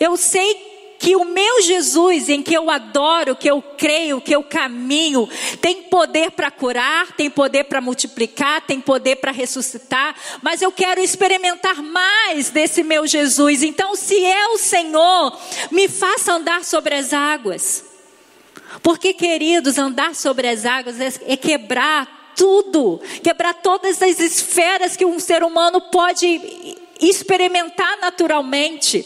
eu 0.00 0.16
sei 0.16 0.73
que 0.98 1.16
o 1.16 1.24
meu 1.24 1.60
Jesus, 1.62 2.28
em 2.28 2.42
que 2.42 2.54
eu 2.54 2.70
adoro, 2.70 3.36
que 3.36 3.50
eu 3.50 3.60
creio, 3.60 4.20
que 4.20 4.34
eu 4.34 4.42
caminho, 4.42 5.28
tem 5.60 5.82
poder 5.82 6.30
para 6.30 6.50
curar, 6.50 7.12
tem 7.12 7.28
poder 7.28 7.64
para 7.64 7.80
multiplicar, 7.80 8.62
tem 8.62 8.80
poder 8.80 9.16
para 9.16 9.32
ressuscitar, 9.32 10.14
mas 10.42 10.62
eu 10.62 10.72
quero 10.72 11.00
experimentar 11.00 11.82
mais 11.82 12.50
desse 12.50 12.82
meu 12.82 13.06
Jesus. 13.06 13.62
Então, 13.62 13.94
se 13.94 14.24
é 14.24 14.48
o 14.48 14.58
Senhor, 14.58 15.38
me 15.70 15.88
faça 15.88 16.32
andar 16.32 16.64
sobre 16.64 16.94
as 16.94 17.12
águas. 17.12 17.84
Porque, 18.82 19.12
queridos, 19.12 19.78
andar 19.78 20.14
sobre 20.14 20.48
as 20.48 20.64
águas 20.64 21.00
é, 21.00 21.12
é 21.26 21.36
quebrar 21.36 22.32
tudo, 22.36 23.00
quebrar 23.22 23.54
todas 23.54 24.02
as 24.02 24.18
esferas 24.18 24.96
que 24.96 25.04
um 25.04 25.20
ser 25.20 25.42
humano 25.42 25.80
pode 25.80 26.76
experimentar 27.00 27.98
naturalmente. 28.00 29.04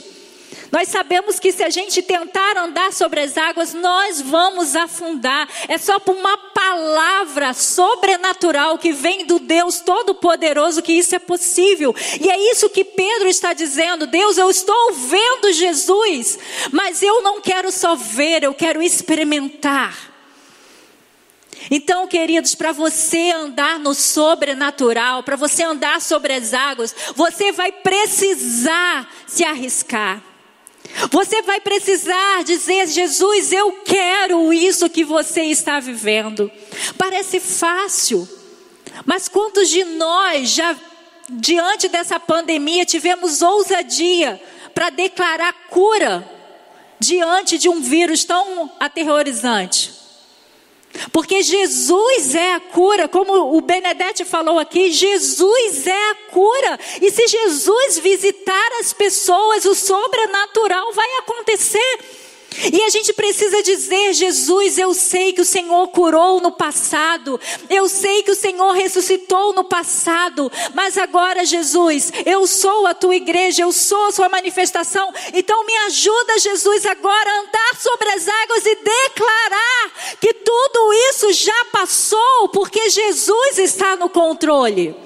Nós 0.70 0.88
sabemos 0.88 1.38
que 1.40 1.52
se 1.52 1.62
a 1.62 1.70
gente 1.70 2.02
tentar 2.02 2.56
andar 2.56 2.92
sobre 2.92 3.20
as 3.20 3.37
águas, 3.37 3.72
nós 3.72 4.20
vamos 4.20 4.76
afundar. 4.76 5.48
É 5.66 5.78
só 5.78 5.98
por 5.98 6.14
uma 6.14 6.37
palavra 6.37 7.54
sobrenatural 7.54 8.78
que 8.78 8.92
vem 8.92 9.25
do 9.25 9.38
Deus 9.38 9.80
Todo-Poderoso 9.80 10.82
que 10.82 10.92
isso 10.92 11.14
é 11.14 11.18
possível. 11.18 11.94
E 12.20 12.30
é 12.30 12.50
isso 12.50 12.68
que 12.68 12.84
Pedro 12.84 13.28
está 13.28 13.52
dizendo: 13.52 14.06
Deus, 14.06 14.37
eu 14.37 14.50
estou 14.50 14.92
vendo 14.92 15.52
Jesus, 15.52 16.38
mas 16.70 17.02
eu 17.02 17.22
não 17.22 17.40
quero 17.40 17.72
só 17.72 17.94
ver, 17.94 18.42
eu 18.42 18.52
quero 18.52 18.82
experimentar. 18.82 20.08
Então, 21.70 22.06
queridos, 22.06 22.54
para 22.54 22.72
você 22.72 23.30
andar 23.30 23.78
no 23.78 23.94
sobrenatural, 23.94 25.22
para 25.22 25.37
você 25.37 25.64
andar 25.64 26.00
sobre 26.00 26.32
as 26.32 26.54
águas, 26.54 26.94
você 27.14 27.52
vai 27.52 27.72
precisar 27.72 29.10
se 29.26 29.44
arriscar. 29.44 30.27
Você 31.11 31.42
vai 31.42 31.61
precisar 31.61 32.45
dizer: 32.45 32.87
Jesus, 32.88 33.52
eu 33.52 33.73
quero 33.85 34.52
isso 34.52 34.90
que 34.90 35.04
você 35.04 35.42
está 35.42 35.80
vivendo. 35.80 36.50
Parece 36.97 37.40
fácil, 37.40 38.28
mas 39.04 39.28
quantos 39.28 39.68
de 39.68 39.85
nós 39.85 40.50
já, 40.50 40.76
diante 41.30 41.88
dessa 41.88 42.18
pandemia, 42.18 42.85
tivemos 42.85 43.42
ousadia 43.42 44.40
para 44.75 44.90
declarar 44.90 45.52
cura 45.68 46.28
diante 46.99 47.59
de 47.59 47.68
um 47.68 47.80
vírus 47.80 48.25
tão 48.25 48.71
aterrorizante? 48.80 49.99
Porque 51.12 51.42
Jesus 51.42 52.35
é 52.35 52.54
a 52.54 52.61
cura, 52.61 53.09
como 53.09 53.57
o 53.57 53.61
Benedetti 53.61 54.25
falou 54.25 54.59
aqui, 54.59 54.90
Jesus 54.90 55.87
é 55.87 56.11
a 56.11 56.14
cura. 56.30 56.80
E 57.00 57.11
se 57.11 57.26
Jesus 57.26 57.99
visitar 57.99 58.71
as 58.80 58.92
pessoas, 58.92 59.64
o 59.64 59.75
sobrenatural 59.75 60.92
vai 60.92 61.09
acontecer. 61.18 61.99
E 62.73 62.83
a 62.83 62.88
gente 62.88 63.12
precisa 63.12 63.62
dizer: 63.62 64.14
Jesus, 64.14 64.78
eu 64.78 64.95
sei 64.95 65.33
que 65.33 65.40
o 65.40 65.45
Senhor 65.45 65.88
curou 65.88 66.40
no 66.40 66.50
passado, 66.50 67.38
eu 67.69 67.88
sei 67.88 68.23
que 68.23 68.31
o 68.31 68.35
Senhor 68.35 68.73
ressuscitou 68.73 69.52
no 69.52 69.64
passado, 69.64 70.50
mas 70.75 70.97
agora, 70.97 71.45
Jesus, 71.45 72.11
eu 72.25 72.47
sou 72.47 72.87
a 72.87 72.95
tua 72.95 73.14
igreja, 73.14 73.62
eu 73.62 73.73
sou 73.73 74.07
a 74.07 74.12
sua 74.12 74.28
manifestação, 74.28 75.12
então 75.35 75.64
me 75.67 75.76
ajuda, 75.87 76.38
Jesus, 76.38 76.87
agora 76.87 77.31
a 77.31 77.40
andar 77.40 77.76
sobre 77.78 78.09
as 78.11 78.26
águas 78.26 78.67
e 78.67 78.76
declarar 78.76 80.17
que 80.21 80.33
tudo 80.33 80.93
isso 81.11 81.33
já 81.33 81.64
passou 81.71 82.49
porque 82.52 82.88
Jesus 82.88 83.59
está 83.59 83.95
no 83.97 84.09
controle. 84.09 84.97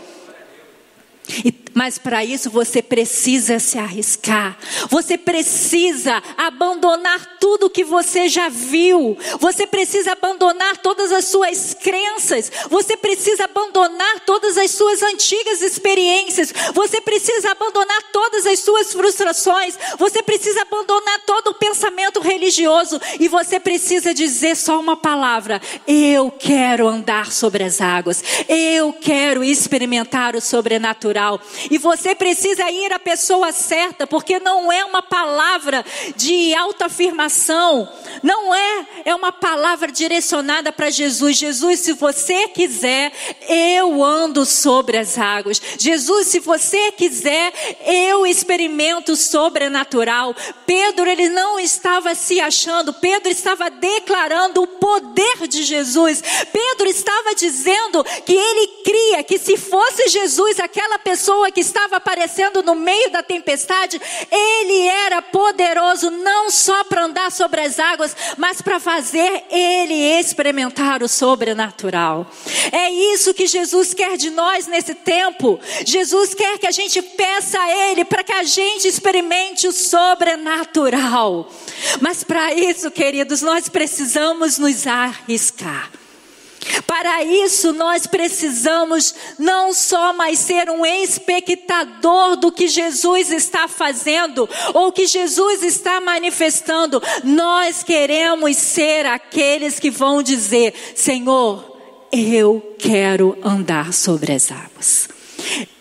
E 1.45 1.62
mas 1.75 1.99
para 1.99 2.25
isso 2.25 2.51
você 2.51 2.83
precisa 2.83 3.59
se 3.59 3.79
arriscar. 3.79 4.57
Você 4.89 5.17
precisa 5.17 6.23
abandonar 6.37 7.39
tudo 7.41 7.71
que 7.71 7.85
você 7.85 8.29
já 8.29 8.49
viu. 8.49 9.17
Você 9.39 9.67
precisa 9.67 10.13
abandonar 10.13 10.79
todas 10.79 11.13
as 11.13 11.25
suas 11.27 11.75
crenças. 11.75 12.51
Você 12.69 12.97
precisa 12.97 13.45
abandonar 13.45 14.21
todas 14.21 14.57
as 14.59 14.71
suas 14.71 15.03
antigas 15.03 15.61
experiências. 15.61 16.53
Você 16.75 17.01
precisa 17.01 17.51
abandonar 17.51 18.03
todas 18.13 18.47
as 18.47 18.61
suas 18.61 18.93
frustrações. 18.93 19.79
Você 19.99 20.23
precisa 20.23 20.63
abandonar 20.63 21.21
todo 21.27 21.49
o 21.49 21.55
pensamento 21.55 22.21
religioso 22.21 23.01
e 23.19 23.29
você 23.29 23.59
precisa 23.59 24.15
dizer 24.15 24.57
só 24.57 24.79
uma 24.79 24.97
palavra: 24.97 25.61
eu 25.87 26.31
quero 26.31 26.87
andar 26.87 27.33
sobre 27.33 27.65
as 27.65 27.81
águas. 27.81 28.23
Eu 28.49 28.93
quero 28.93 29.43
experimentar 29.43 30.37
o 30.37 30.41
sobrenatural. 30.41 31.41
E 31.71 31.79
você 31.79 32.15
precisa 32.15 32.71
ir 32.71 32.93
à 32.93 32.99
pessoa 32.99 33.53
certa, 33.53 34.07
porque 34.07 34.39
não 34.39 34.73
é 34.73 34.85
uma 34.85 35.03
palavra 35.03 35.85
de 36.17 36.55
autoafirmação, 36.55 37.89
não 38.23 38.55
é, 38.55 38.87
é 39.05 39.15
uma 39.15 39.33
palavra 39.33 39.91
direcionada 39.91 40.73
para 40.73 40.91
Jesus. 40.91 41.37
Jesus, 41.37 41.81
se 41.81 41.93
você 41.93 42.49
quiser, 42.49 43.13
eu 43.49 44.03
ando 44.03 44.45
sobre 44.45 44.97
as 44.97 45.19
águas. 45.19 45.61
Jesus, 45.79 46.29
se 46.29 46.41
você 46.41 46.93
quiser, 46.93 47.53
eu 47.87 48.27
experimento 48.27 49.15
sobrenatural. 49.17 50.35
Pedro, 50.67 51.09
ele 51.09 51.29
não 51.29 51.61
estava 51.61 52.15
se 52.15 52.41
achando, 52.41 52.93
Pedro 52.93 53.31
estava 53.31 53.71
declarando 53.71 54.63
o 54.63 54.67
poder 54.67 55.47
de 55.47 55.63
Jesus. 55.63 56.23
Pedro 56.53 56.89
estava 56.89 57.35
dizendo 57.35 58.05
que 58.25 58.35
ele 58.35 58.67
cria 58.85 59.23
que 59.23 59.39
se 59.39 59.57
fosse 59.57 60.09
Jesus, 60.09 60.59
aquela 60.59 60.99
pessoa 60.99 61.51
que 61.53 61.61
estava 61.61 61.97
aparecendo 61.97 62.63
no 62.63 62.75
meio 62.75 63.11
da 63.11 63.23
tempestade, 63.23 64.01
ele 64.31 64.89
era 64.89 65.23
poderoso 65.23 66.11
não 66.11 66.51
só 66.51 66.83
para 66.85 67.05
andar 67.05 67.31
sobre 67.31 67.61
as 67.61 67.79
águas, 67.79 68.17
mas 68.37 68.61
para 68.61 68.81
fazer 68.81 69.45
ele 69.51 69.95
experimentar 70.19 71.03
o 71.03 71.09
sobrenatural. 71.09 72.27
É 72.73 72.91
isso 72.91 73.35
que 73.35 73.47
Jesus 73.47 73.95
quer 73.95 74.17
de 74.17 74.31
nós 74.31 74.67
nesse 74.67 74.95
tempo. 74.95 75.61
Jesus 75.85 76.35
quer 76.35 76.59
que 76.59 76.67
a 76.67 76.73
gente 76.73 77.01
peça 77.01 77.59
a 77.61 77.91
ele 77.91 78.05
para 78.05 78.25
que 78.25 78.33
a 78.33 78.43
gente 78.43 78.89
experimente 78.89 79.69
o 79.69 79.73
sobrenatural. 79.73 81.49
Mas 82.01 82.25
para 82.25 82.53
isso, 82.55 82.91
queridos, 82.91 83.43
nós 83.43 83.69
precisamos 83.69 84.59
nos 84.59 84.87
arriscar. 84.87 86.02
Para 86.87 87.25
isso, 87.25 87.73
nós 87.73 88.07
precisamos 88.07 89.15
não 89.39 89.73
só 89.73 90.13
mais 90.13 90.39
ser 90.39 90.71
um 90.71 90.85
espectador 90.87 92.37
do 92.37 92.53
que 92.53 92.69
Jesus 92.69 93.31
está 93.31 93.67
fazendo 93.67 94.49
ou 94.73 94.93
que 94.93 95.07
Jesus 95.07 95.63
está 95.63 96.01
manifestando, 96.01 97.03
nós 97.25 97.83
queremos 97.83 98.57
ser 98.57 99.07
aqueles 99.07 99.81
que 99.81 99.91
vão 99.91 100.23
dizer: 100.23 100.75
Senhor, 100.95 101.77
eu 102.13 102.75
quero 102.79 103.37
andar 103.43 103.93
sobre 103.93 104.33
as 104.33 104.51
águas. 104.53 105.09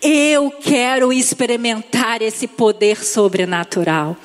Eu 0.00 0.50
quero 0.50 1.12
experimentar 1.12 2.20
esse 2.22 2.48
poder 2.48 3.04
sobrenatural. 3.04 4.16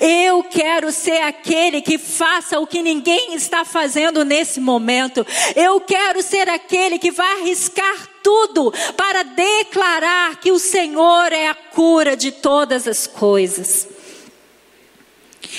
Eu 0.00 0.42
quero 0.42 0.90
ser 0.90 1.22
aquele 1.22 1.80
que 1.82 1.98
faça 1.98 2.58
o 2.58 2.66
que 2.66 2.82
ninguém 2.82 3.34
está 3.34 3.64
fazendo 3.64 4.24
nesse 4.24 4.60
momento. 4.60 5.26
Eu 5.54 5.80
quero 5.80 6.22
ser 6.22 6.48
aquele 6.48 6.98
que 6.98 7.10
vai 7.10 7.40
arriscar 7.40 8.08
tudo 8.22 8.72
para 8.96 9.22
declarar 9.22 10.40
que 10.40 10.50
o 10.50 10.58
Senhor 10.58 11.32
é 11.32 11.48
a 11.48 11.54
cura 11.54 12.16
de 12.16 12.32
todas 12.32 12.88
as 12.88 13.06
coisas. 13.06 13.88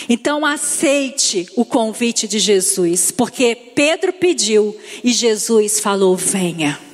Então 0.10 0.46
aceite 0.46 1.48
o 1.56 1.63
convite 1.63 2.28
de 2.28 2.39
Jesus, 2.39 3.12
porque 3.12 3.56
Pedro 3.56 4.13
pediu 4.13 4.78
e 5.04 5.12
Jesus 5.12 5.80
falou: 5.80 6.15
venha. 6.15 6.87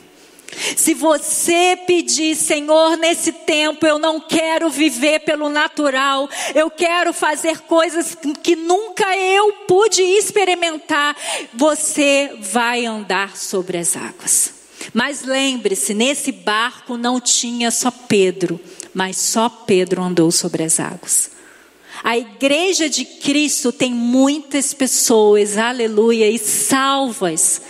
Se 0.75 0.93
você 0.93 1.77
pedir, 1.87 2.35
Senhor, 2.35 2.97
nesse 2.97 3.31
tempo 3.31 3.85
eu 3.85 3.97
não 3.97 4.19
quero 4.19 4.69
viver 4.69 5.19
pelo 5.21 5.49
natural, 5.49 6.29
eu 6.53 6.69
quero 6.69 7.13
fazer 7.13 7.59
coisas 7.61 8.17
que 8.41 8.55
nunca 8.55 9.17
eu 9.17 9.53
pude 9.67 10.01
experimentar, 10.01 11.15
você 11.53 12.35
vai 12.39 12.85
andar 12.85 13.35
sobre 13.37 13.77
as 13.77 13.95
águas. 13.95 14.53
Mas 14.93 15.23
lembre-se, 15.23 15.93
nesse 15.93 16.31
barco 16.31 16.97
não 16.97 17.19
tinha 17.19 17.71
só 17.71 17.89
Pedro, 17.91 18.59
mas 18.93 19.17
só 19.17 19.47
Pedro 19.49 20.01
andou 20.01 20.31
sobre 20.31 20.63
as 20.63 20.79
águas. 20.79 21.31
A 22.03 22.17
igreja 22.17 22.89
de 22.89 23.05
Cristo 23.05 23.71
tem 23.71 23.93
muitas 23.93 24.73
pessoas, 24.73 25.57
aleluia, 25.57 26.29
e 26.29 26.37
salvas 26.37 27.61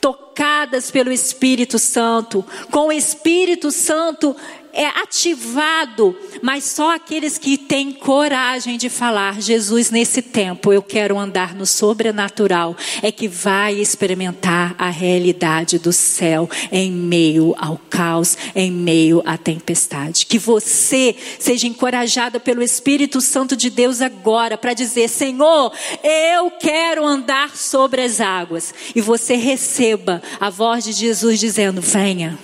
tocadas 0.00 0.90
pelo 0.90 1.12
Espírito 1.12 1.78
Santo, 1.78 2.44
com 2.70 2.88
o 2.88 2.92
Espírito 2.92 3.70
Santo 3.70 4.34
é 4.72 4.86
ativado, 4.86 6.16
mas 6.42 6.64
só 6.64 6.94
aqueles 6.94 7.38
que 7.38 7.58
têm 7.58 7.92
coragem 7.92 8.78
de 8.78 8.88
falar, 8.88 9.40
Jesus, 9.40 9.90
nesse 9.90 10.22
tempo 10.22 10.72
eu 10.72 10.82
quero 10.82 11.18
andar 11.18 11.54
no 11.54 11.66
sobrenatural, 11.66 12.76
é 13.02 13.10
que 13.10 13.28
vai 13.28 13.74
experimentar 13.74 14.74
a 14.78 14.88
realidade 14.88 15.78
do 15.78 15.92
céu 15.92 16.48
em 16.70 16.90
meio 16.90 17.54
ao 17.58 17.76
caos, 17.90 18.36
em 18.54 18.70
meio 18.70 19.22
à 19.26 19.36
tempestade. 19.36 20.26
Que 20.26 20.38
você 20.38 21.16
seja 21.38 21.66
encorajada 21.66 22.38
pelo 22.38 22.62
Espírito 22.62 23.20
Santo 23.20 23.56
de 23.56 23.70
Deus 23.70 24.00
agora 24.00 24.56
para 24.56 24.74
dizer: 24.74 25.08
Senhor, 25.08 25.72
eu 26.02 26.50
quero 26.52 27.04
andar 27.04 27.56
sobre 27.56 28.02
as 28.02 28.20
águas. 28.20 28.72
E 28.94 29.00
você 29.00 29.34
receba 29.34 30.22
a 30.38 30.50
voz 30.50 30.84
de 30.84 30.92
Jesus 30.92 31.40
dizendo: 31.40 31.80
Venha, 31.80 32.38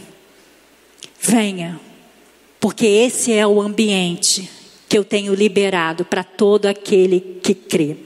venha 1.20 1.85
porque 2.66 2.84
esse 2.84 3.32
é 3.32 3.46
o 3.46 3.62
ambiente 3.62 4.50
que 4.88 4.98
eu 4.98 5.04
tenho 5.04 5.32
liberado 5.36 6.04
para 6.04 6.24
todo 6.24 6.66
aquele 6.66 7.38
que 7.40 7.54
crê. 7.54 7.96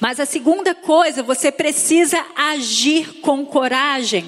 Mas 0.00 0.18
a 0.18 0.26
segunda 0.26 0.74
coisa, 0.74 1.22
você 1.22 1.52
precisa 1.52 2.20
agir 2.34 3.20
com 3.20 3.46
coragem. 3.46 4.24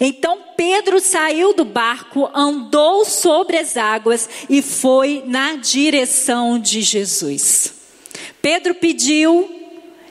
Então 0.00 0.36
Pedro 0.56 0.98
saiu 0.98 1.54
do 1.54 1.64
barco, 1.64 2.28
andou 2.34 3.04
sobre 3.04 3.56
as 3.56 3.76
águas 3.76 4.28
e 4.50 4.60
foi 4.60 5.22
na 5.24 5.54
direção 5.54 6.58
de 6.58 6.82
Jesus. 6.82 7.72
Pedro 8.42 8.74
pediu, 8.74 9.48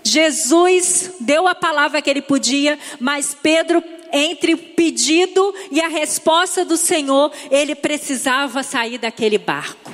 Jesus 0.02 1.12
deu 1.20 1.46
a 1.46 1.54
palavra 1.54 2.02
que 2.02 2.10
ele 2.10 2.22
podia, 2.22 2.80
mas 3.02 3.36
Pedro 3.44 3.84
entre 4.14 4.54
o 4.54 4.58
pedido 4.58 5.54
e 5.72 5.82
a 5.82 5.88
resposta 5.88 6.64
do 6.64 6.78
Senhor, 6.78 7.32
ele 7.50 7.74
precisava 7.74 8.62
sair 8.62 9.00
daquele 9.00 9.40
barco. 9.40 9.92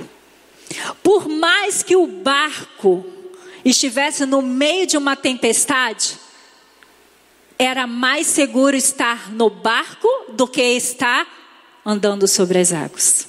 Por 1.01 1.29
mais 1.29 1.81
que 1.81 1.95
o 1.95 2.05
barco 2.05 3.05
estivesse 3.63 4.25
no 4.25 4.41
meio 4.41 4.85
de 4.85 4.97
uma 4.97 5.15
tempestade, 5.15 6.17
era 7.57 7.87
mais 7.87 8.27
seguro 8.27 8.75
estar 8.75 9.31
no 9.31 9.49
barco 9.49 10.07
do 10.29 10.47
que 10.47 10.61
estar 10.61 11.27
andando 11.85 12.27
sobre 12.27 12.59
as 12.59 12.71
águas. 12.73 13.27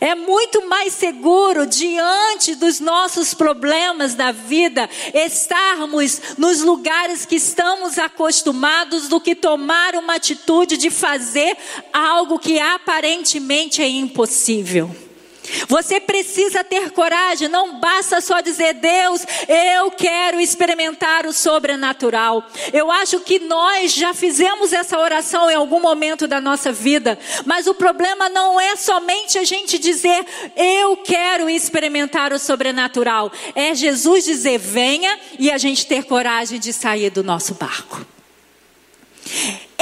É 0.00 0.14
muito 0.14 0.66
mais 0.66 0.94
seguro 0.94 1.66
diante 1.66 2.54
dos 2.54 2.80
nossos 2.80 3.34
problemas 3.34 4.14
da 4.14 4.32
vida 4.32 4.88
estarmos 5.12 6.36
nos 6.38 6.62
lugares 6.62 7.26
que 7.26 7.36
estamos 7.36 7.98
acostumados 7.98 9.08
do 9.08 9.20
que 9.20 9.34
tomar 9.34 9.94
uma 9.94 10.14
atitude 10.14 10.78
de 10.78 10.88
fazer 10.88 11.54
algo 11.92 12.38
que 12.38 12.58
aparentemente 12.58 13.82
é 13.82 13.88
impossível. 13.88 14.90
Você 15.68 16.00
precisa 16.00 16.62
ter 16.64 16.90
coragem, 16.90 17.48
não 17.48 17.78
basta 17.80 18.20
só 18.20 18.40
dizer, 18.40 18.74
Deus, 18.74 19.24
eu 19.48 19.90
quero 19.90 20.40
experimentar 20.40 21.26
o 21.26 21.32
sobrenatural. 21.32 22.44
Eu 22.72 22.90
acho 22.90 23.20
que 23.20 23.38
nós 23.38 23.92
já 23.92 24.14
fizemos 24.14 24.72
essa 24.72 24.98
oração 24.98 25.50
em 25.50 25.54
algum 25.54 25.80
momento 25.80 26.26
da 26.26 26.40
nossa 26.40 26.72
vida, 26.72 27.18
mas 27.44 27.66
o 27.66 27.74
problema 27.74 28.28
não 28.28 28.60
é 28.60 28.76
somente 28.76 29.38
a 29.38 29.44
gente 29.44 29.78
dizer, 29.78 30.26
eu 30.56 30.96
quero 30.98 31.48
experimentar 31.48 32.32
o 32.32 32.38
sobrenatural. 32.38 33.32
É 33.54 33.74
Jesus 33.74 34.24
dizer, 34.24 34.58
venha 34.58 35.18
e 35.38 35.50
a 35.50 35.58
gente 35.58 35.86
ter 35.86 36.04
coragem 36.04 36.58
de 36.58 36.72
sair 36.72 37.10
do 37.10 37.22
nosso 37.22 37.54
barco. 37.54 38.04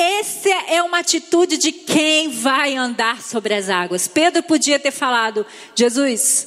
Essa 0.01 0.49
é 0.69 0.81
uma 0.81 1.01
atitude 1.01 1.59
de 1.59 1.73
quem 1.73 2.29
vai 2.29 2.77
andar 2.77 3.21
sobre 3.21 3.53
as 3.53 3.69
águas. 3.69 4.07
Pedro 4.07 4.45
podia 4.45 4.79
ter 4.79 4.93
falado, 4.93 5.45
Jesus, 5.75 6.47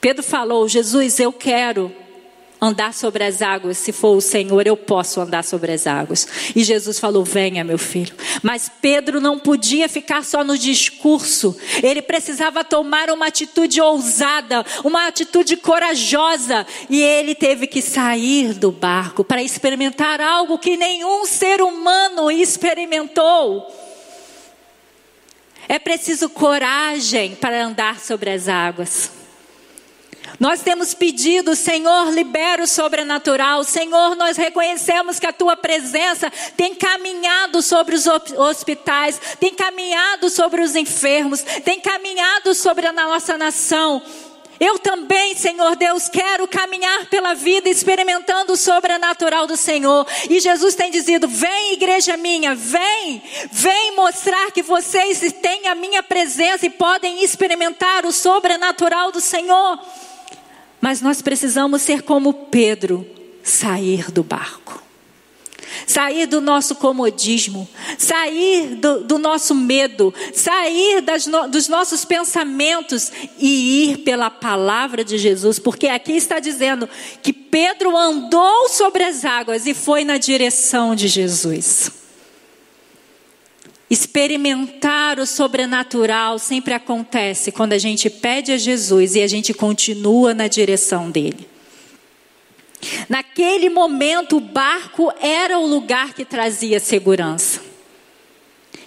Pedro 0.00 0.24
falou, 0.24 0.68
Jesus, 0.68 1.20
eu 1.20 1.32
quero 1.32 1.94
andar 2.64 2.94
sobre 2.94 3.24
as 3.24 3.42
águas, 3.42 3.78
se 3.78 3.92
for 3.92 4.16
o 4.16 4.20
Senhor, 4.20 4.66
eu 4.66 4.76
posso 4.76 5.20
andar 5.20 5.44
sobre 5.44 5.72
as 5.72 5.86
águas. 5.86 6.26
E 6.54 6.64
Jesus 6.64 6.98
falou: 6.98 7.24
Venha, 7.24 7.62
meu 7.62 7.78
filho. 7.78 8.14
Mas 8.42 8.70
Pedro 8.80 9.20
não 9.20 9.38
podia 9.38 9.88
ficar 9.88 10.24
só 10.24 10.42
no 10.42 10.56
discurso, 10.56 11.56
ele 11.82 12.02
precisava 12.02 12.64
tomar 12.64 13.10
uma 13.10 13.26
atitude 13.26 13.80
ousada, 13.80 14.64
uma 14.82 15.06
atitude 15.06 15.56
corajosa, 15.56 16.66
e 16.88 17.00
ele 17.00 17.34
teve 17.34 17.66
que 17.66 17.82
sair 17.82 18.54
do 18.54 18.72
barco 18.72 19.22
para 19.22 19.42
experimentar 19.42 20.20
algo 20.20 20.58
que 20.58 20.76
nenhum 20.76 21.24
ser 21.26 21.60
humano 21.60 22.30
experimentou. 22.30 23.66
É 25.68 25.78
preciso 25.78 26.28
coragem 26.28 27.34
para 27.34 27.64
andar 27.64 27.98
sobre 27.98 28.30
as 28.30 28.48
águas. 28.48 29.23
Nós 30.38 30.60
temos 30.60 30.94
pedido, 30.94 31.54
Senhor, 31.54 32.10
libera 32.10 32.62
o 32.62 32.66
sobrenatural. 32.66 33.62
Senhor, 33.62 34.16
nós 34.16 34.36
reconhecemos 34.36 35.18
que 35.18 35.26
a 35.26 35.32
tua 35.32 35.56
presença 35.56 36.30
tem 36.56 36.74
caminhado 36.74 37.62
sobre 37.62 37.94
os 37.94 38.06
hospitais, 38.06 39.20
tem 39.38 39.54
caminhado 39.54 40.28
sobre 40.28 40.60
os 40.60 40.74
enfermos, 40.74 41.42
tem 41.64 41.80
caminhado 41.80 42.54
sobre 42.54 42.86
a 42.86 42.92
nossa 42.92 43.38
nação. 43.38 44.02
Eu 44.58 44.78
também, 44.78 45.34
Senhor 45.34 45.74
Deus, 45.76 46.08
quero 46.08 46.46
caminhar 46.46 47.06
pela 47.06 47.34
vida 47.34 47.68
experimentando 47.68 48.52
o 48.52 48.56
sobrenatural 48.56 49.46
do 49.46 49.56
Senhor. 49.56 50.06
E 50.30 50.38
Jesus 50.38 50.74
tem 50.74 50.90
dizido: 50.90 51.26
vem, 51.26 51.72
igreja 51.72 52.16
minha, 52.16 52.54
vem, 52.54 53.22
vem 53.50 53.96
mostrar 53.96 54.52
que 54.52 54.62
vocês 54.62 55.20
têm 55.42 55.66
a 55.66 55.74
minha 55.74 56.02
presença 56.02 56.66
e 56.66 56.70
podem 56.70 57.24
experimentar 57.24 58.06
o 58.06 58.12
sobrenatural 58.12 59.10
do 59.10 59.20
Senhor. 59.20 59.78
Mas 60.84 61.00
nós 61.00 61.22
precisamos 61.22 61.80
ser 61.80 62.02
como 62.02 62.30
Pedro, 62.34 63.06
sair 63.42 64.12
do 64.12 64.22
barco 64.22 64.84
sair 65.86 66.26
do 66.26 66.40
nosso 66.40 66.76
comodismo, 66.76 67.68
sair 67.98 68.76
do, 68.76 69.02
do 69.02 69.18
nosso 69.18 69.54
medo, 69.54 70.14
sair 70.32 71.02
no, 71.26 71.48
dos 71.48 71.68
nossos 71.68 72.04
pensamentos 72.04 73.10
e 73.38 73.90
ir 73.90 73.98
pela 73.98 74.30
palavra 74.30 75.04
de 75.04 75.18
Jesus, 75.18 75.58
porque 75.58 75.88
aqui 75.88 76.12
está 76.12 76.38
dizendo 76.38 76.88
que 77.22 77.32
Pedro 77.32 77.96
andou 77.96 78.68
sobre 78.68 79.02
as 79.02 79.24
águas 79.24 79.66
e 79.66 79.74
foi 79.74 80.04
na 80.04 80.16
direção 80.16 80.94
de 80.94 81.08
Jesus. 81.08 82.03
Experimentar 83.90 85.18
o 85.18 85.26
sobrenatural 85.26 86.38
sempre 86.38 86.72
acontece 86.72 87.52
quando 87.52 87.74
a 87.74 87.78
gente 87.78 88.08
pede 88.08 88.50
a 88.52 88.56
Jesus 88.56 89.14
e 89.14 89.22
a 89.22 89.26
gente 89.26 89.52
continua 89.52 90.32
na 90.32 90.48
direção 90.48 91.10
dele. 91.10 91.48
Naquele 93.08 93.68
momento, 93.68 94.36
o 94.36 94.40
barco 94.40 95.12
era 95.20 95.58
o 95.58 95.66
lugar 95.66 96.14
que 96.14 96.24
trazia 96.24 96.80
segurança. 96.80 97.60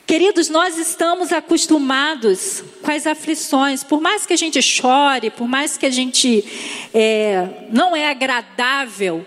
Queridos, 0.06 0.50
nós 0.50 0.78
estamos 0.78 1.34
acostumados 1.34 2.64
com 2.82 2.92
as 2.92 3.06
aflições, 3.06 3.84
por 3.84 4.00
mais 4.00 4.26
que 4.26 4.34
a 4.34 4.38
gente 4.38 4.62
chore, 4.62 5.30
por 5.30 5.48
mais 5.48 5.78
que 5.78 5.86
a 5.86 5.90
gente 5.90 6.46
é, 6.94 7.46
não 7.70 7.94
é 7.94 8.10
agradável, 8.10 9.26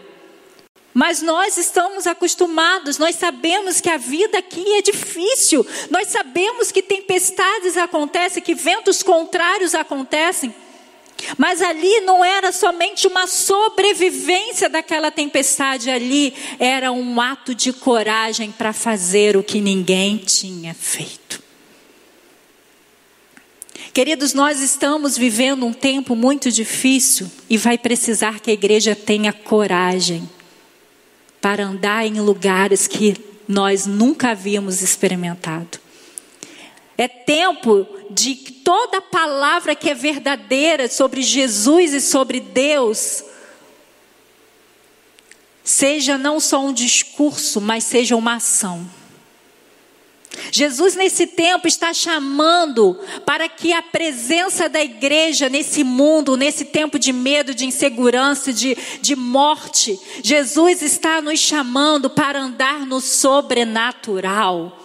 mas 0.92 1.22
nós 1.22 1.56
estamos 1.56 2.06
acostumados, 2.06 2.98
nós 2.98 3.14
sabemos 3.14 3.80
que 3.80 3.88
a 3.88 3.96
vida 3.96 4.38
aqui 4.38 4.64
é 4.74 4.82
difícil, 4.82 5.64
nós 5.88 6.08
sabemos 6.08 6.72
que 6.72 6.82
tempestades 6.82 7.76
acontecem, 7.76 8.42
que 8.42 8.54
ventos 8.54 9.02
contrários 9.02 9.74
acontecem. 9.74 10.52
Mas 11.36 11.60
ali 11.60 12.00
não 12.00 12.24
era 12.24 12.50
somente 12.50 13.06
uma 13.06 13.26
sobrevivência 13.26 14.70
daquela 14.70 15.10
tempestade, 15.10 15.90
ali 15.90 16.34
era 16.58 16.90
um 16.90 17.20
ato 17.20 17.54
de 17.54 17.72
coragem 17.72 18.50
para 18.50 18.72
fazer 18.72 19.36
o 19.36 19.42
que 19.42 19.60
ninguém 19.60 20.16
tinha 20.16 20.74
feito. 20.74 21.42
Queridos, 23.92 24.32
nós 24.32 24.60
estamos 24.60 25.16
vivendo 25.16 25.66
um 25.66 25.72
tempo 25.72 26.16
muito 26.16 26.50
difícil 26.50 27.30
e 27.50 27.58
vai 27.58 27.76
precisar 27.76 28.40
que 28.40 28.50
a 28.50 28.54
igreja 28.54 28.96
tenha 28.96 29.32
coragem 29.32 30.28
para 31.40 31.64
andar 31.64 32.06
em 32.06 32.20
lugares 32.20 32.86
que 32.86 33.16
nós 33.48 33.86
nunca 33.86 34.30
havíamos 34.30 34.82
experimentado. 34.82 35.78
É 36.96 37.08
tempo 37.08 37.86
de 38.10 38.34
toda 38.34 39.00
palavra 39.00 39.74
que 39.74 39.88
é 39.88 39.94
verdadeira 39.94 40.88
sobre 40.88 41.22
Jesus 41.22 41.94
e 41.94 42.00
sobre 42.00 42.40
Deus 42.40 43.24
seja 45.64 46.18
não 46.18 46.40
só 46.40 46.64
um 46.64 46.72
discurso, 46.72 47.60
mas 47.60 47.84
seja 47.84 48.16
uma 48.16 48.34
ação. 48.34 48.88
Jesus, 50.52 50.94
nesse 50.94 51.26
tempo, 51.26 51.66
está 51.66 51.92
chamando 51.92 52.98
para 53.26 53.48
que 53.48 53.72
a 53.72 53.82
presença 53.82 54.68
da 54.68 54.82
igreja 54.82 55.48
nesse 55.48 55.82
mundo, 55.82 56.36
nesse 56.36 56.64
tempo 56.64 56.98
de 56.98 57.12
medo, 57.12 57.54
de 57.54 57.66
insegurança, 57.66 58.52
de, 58.52 58.76
de 59.00 59.16
morte, 59.16 59.98
Jesus 60.22 60.82
está 60.82 61.20
nos 61.20 61.38
chamando 61.40 62.08
para 62.08 62.40
andar 62.40 62.86
no 62.86 63.00
sobrenatural. 63.00 64.76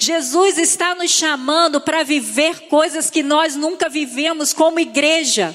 Jesus 0.00 0.56
está 0.56 0.94
nos 0.94 1.10
chamando 1.10 1.80
para 1.80 2.02
viver 2.02 2.68
coisas 2.68 3.10
que 3.10 3.22
nós 3.22 3.56
nunca 3.56 3.88
vivemos 3.88 4.52
como 4.52 4.80
igreja. 4.80 5.54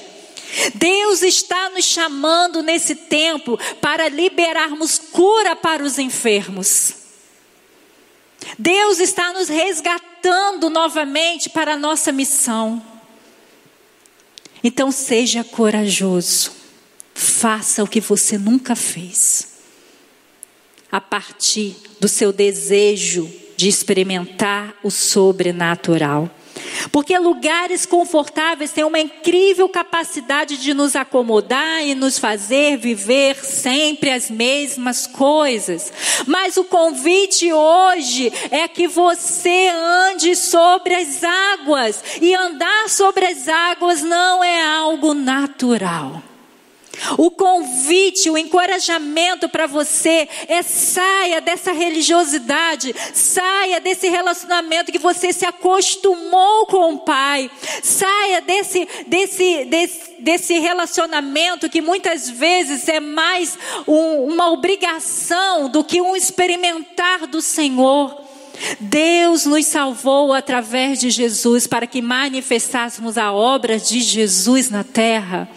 Deus 0.74 1.22
está 1.22 1.70
nos 1.70 1.84
chamando 1.84 2.62
nesse 2.62 2.94
tempo 2.94 3.58
para 3.80 4.08
liberarmos 4.08 4.98
cura 4.98 5.56
para 5.56 5.82
os 5.82 5.98
enfermos. 5.98 6.99
Deus 8.58 8.98
está 8.98 9.32
nos 9.32 9.48
resgatando 9.48 10.70
novamente 10.70 11.48
para 11.48 11.74
a 11.74 11.76
nossa 11.76 12.12
missão. 12.12 12.82
Então 14.62 14.90
seja 14.90 15.42
corajoso. 15.42 16.52
Faça 17.14 17.82
o 17.82 17.88
que 17.88 18.00
você 18.00 18.38
nunca 18.38 18.74
fez. 18.74 19.60
A 20.90 21.00
partir 21.00 21.76
do 21.98 22.08
seu 22.08 22.32
desejo 22.32 23.30
de 23.56 23.68
experimentar 23.68 24.74
o 24.82 24.90
sobrenatural. 24.90 26.30
Porque 26.92 27.18
lugares 27.18 27.86
confortáveis 27.86 28.72
têm 28.72 28.84
uma 28.84 28.98
incrível 28.98 29.68
capacidade 29.68 30.56
de 30.56 30.74
nos 30.74 30.96
acomodar 30.96 31.82
e 31.84 31.94
nos 31.94 32.18
fazer 32.18 32.76
viver 32.76 33.36
sempre 33.36 34.10
as 34.10 34.30
mesmas 34.30 35.06
coisas. 35.06 35.92
Mas 36.26 36.56
o 36.56 36.64
convite 36.64 37.52
hoje 37.52 38.32
é 38.50 38.66
que 38.66 38.88
você 38.88 39.68
ande 39.68 40.34
sobre 40.36 40.94
as 40.94 41.22
águas. 41.22 42.02
E 42.20 42.34
andar 42.34 42.88
sobre 42.88 43.26
as 43.26 43.48
águas 43.48 44.02
não 44.02 44.42
é 44.42 44.62
algo 44.62 45.14
natural. 45.14 46.29
O 47.16 47.30
convite, 47.30 48.30
o 48.30 48.38
encorajamento 48.38 49.48
para 49.48 49.66
você 49.66 50.28
é 50.48 50.62
saia 50.62 51.40
dessa 51.40 51.72
religiosidade, 51.72 52.94
saia 53.14 53.80
desse 53.80 54.08
relacionamento 54.08 54.92
que 54.92 54.98
você 54.98 55.32
se 55.32 55.44
acostumou 55.46 56.66
com 56.66 56.94
o 56.94 56.98
Pai, 56.98 57.50
saia 57.82 58.40
desse, 58.40 58.86
desse, 59.06 59.64
desse, 59.64 60.12
desse 60.20 60.58
relacionamento 60.58 61.68
que 61.70 61.80
muitas 61.80 62.28
vezes 62.28 62.88
é 62.88 63.00
mais 63.00 63.58
um, 63.86 64.24
uma 64.24 64.50
obrigação 64.50 65.68
do 65.68 65.82
que 65.82 66.00
um 66.00 66.14
experimentar 66.14 67.26
do 67.26 67.40
Senhor. 67.40 68.30
Deus 68.78 69.46
nos 69.46 69.66
salvou 69.66 70.32
através 70.32 71.00
de 71.00 71.10
Jesus 71.10 71.66
para 71.66 71.86
que 71.86 72.02
manifestássemos 72.02 73.16
a 73.16 73.32
obra 73.32 73.78
de 73.78 74.00
Jesus 74.00 74.70
na 74.70 74.84
terra. 74.84 75.48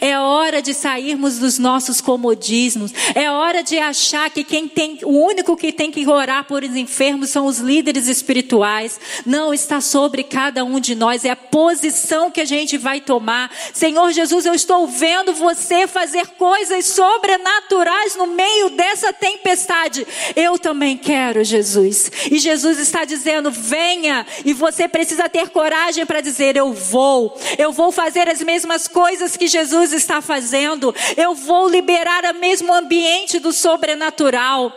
É 0.00 0.18
hora 0.18 0.60
de 0.62 0.74
sairmos 0.74 1.38
dos 1.38 1.58
nossos 1.58 2.00
comodismos. 2.00 2.92
É 3.14 3.30
hora 3.30 3.62
de 3.62 3.78
achar 3.78 4.30
que 4.30 4.44
quem 4.44 4.68
tem, 4.68 4.98
o 5.02 5.24
único 5.24 5.56
que 5.56 5.72
tem 5.72 5.90
que 5.90 6.06
orar 6.06 6.44
por 6.44 6.62
os 6.64 6.74
enfermos 6.76 7.30
são 7.30 7.46
os 7.46 7.58
líderes 7.58 8.08
espirituais. 8.08 8.98
Não 9.24 9.52
está 9.52 9.80
sobre 9.80 10.22
cada 10.22 10.64
um 10.64 10.80
de 10.80 10.94
nós. 10.94 11.24
É 11.24 11.30
a 11.30 11.36
posição 11.36 12.30
que 12.30 12.40
a 12.40 12.44
gente 12.44 12.76
vai 12.78 13.00
tomar. 13.00 13.50
Senhor 13.72 14.10
Jesus, 14.12 14.46
eu 14.46 14.54
estou 14.54 14.86
vendo 14.86 15.32
você 15.32 15.86
fazer 15.86 16.26
coisas 16.28 16.86
sobrenaturais 16.86 18.16
no 18.16 18.26
meio 18.26 18.70
dessa 18.70 19.12
tempestade. 19.12 20.06
Eu 20.34 20.58
também 20.58 20.96
quero, 20.96 21.44
Jesus. 21.44 22.10
E 22.30 22.38
Jesus 22.38 22.78
está 22.78 23.04
dizendo: 23.04 23.50
venha. 23.50 24.26
E 24.44 24.52
você 24.52 24.88
precisa 24.88 25.28
ter 25.28 25.48
coragem 25.50 26.06
para 26.06 26.20
dizer: 26.20 26.56
eu 26.56 26.72
vou. 26.72 27.38
Eu 27.58 27.72
vou 27.72 27.92
fazer 27.92 28.28
as 28.28 28.40
mesmas 28.42 28.88
coisas 28.88 29.36
que 29.36 29.46
Jesus 29.46 29.65
Jesus 29.66 29.92
está 29.92 30.22
fazendo. 30.22 30.94
Eu 31.16 31.34
vou 31.34 31.68
liberar 31.68 32.24
o 32.24 32.38
mesmo 32.38 32.72
ambiente 32.72 33.38
do 33.38 33.52
sobrenatural. 33.52 34.72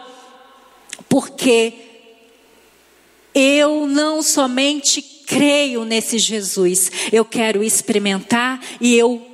Porque 1.07 1.73
eu 3.33 3.87
não 3.87 4.21
somente 4.21 5.01
creio 5.01 5.85
nesse 5.85 6.17
Jesus, 6.17 6.91
eu 7.11 7.23
quero 7.23 7.63
experimentar 7.63 8.59
e 8.81 8.95
eu 8.95 9.25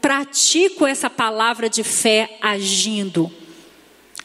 pratico 0.00 0.86
essa 0.86 1.08
palavra 1.08 1.70
de 1.70 1.82
fé 1.82 2.36
agindo? 2.42 3.32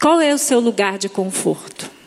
Qual 0.01 0.19
é 0.19 0.33
o 0.33 0.37
seu 0.37 0.59
lugar 0.59 0.97
de 0.97 1.07
conforto? 1.07 1.98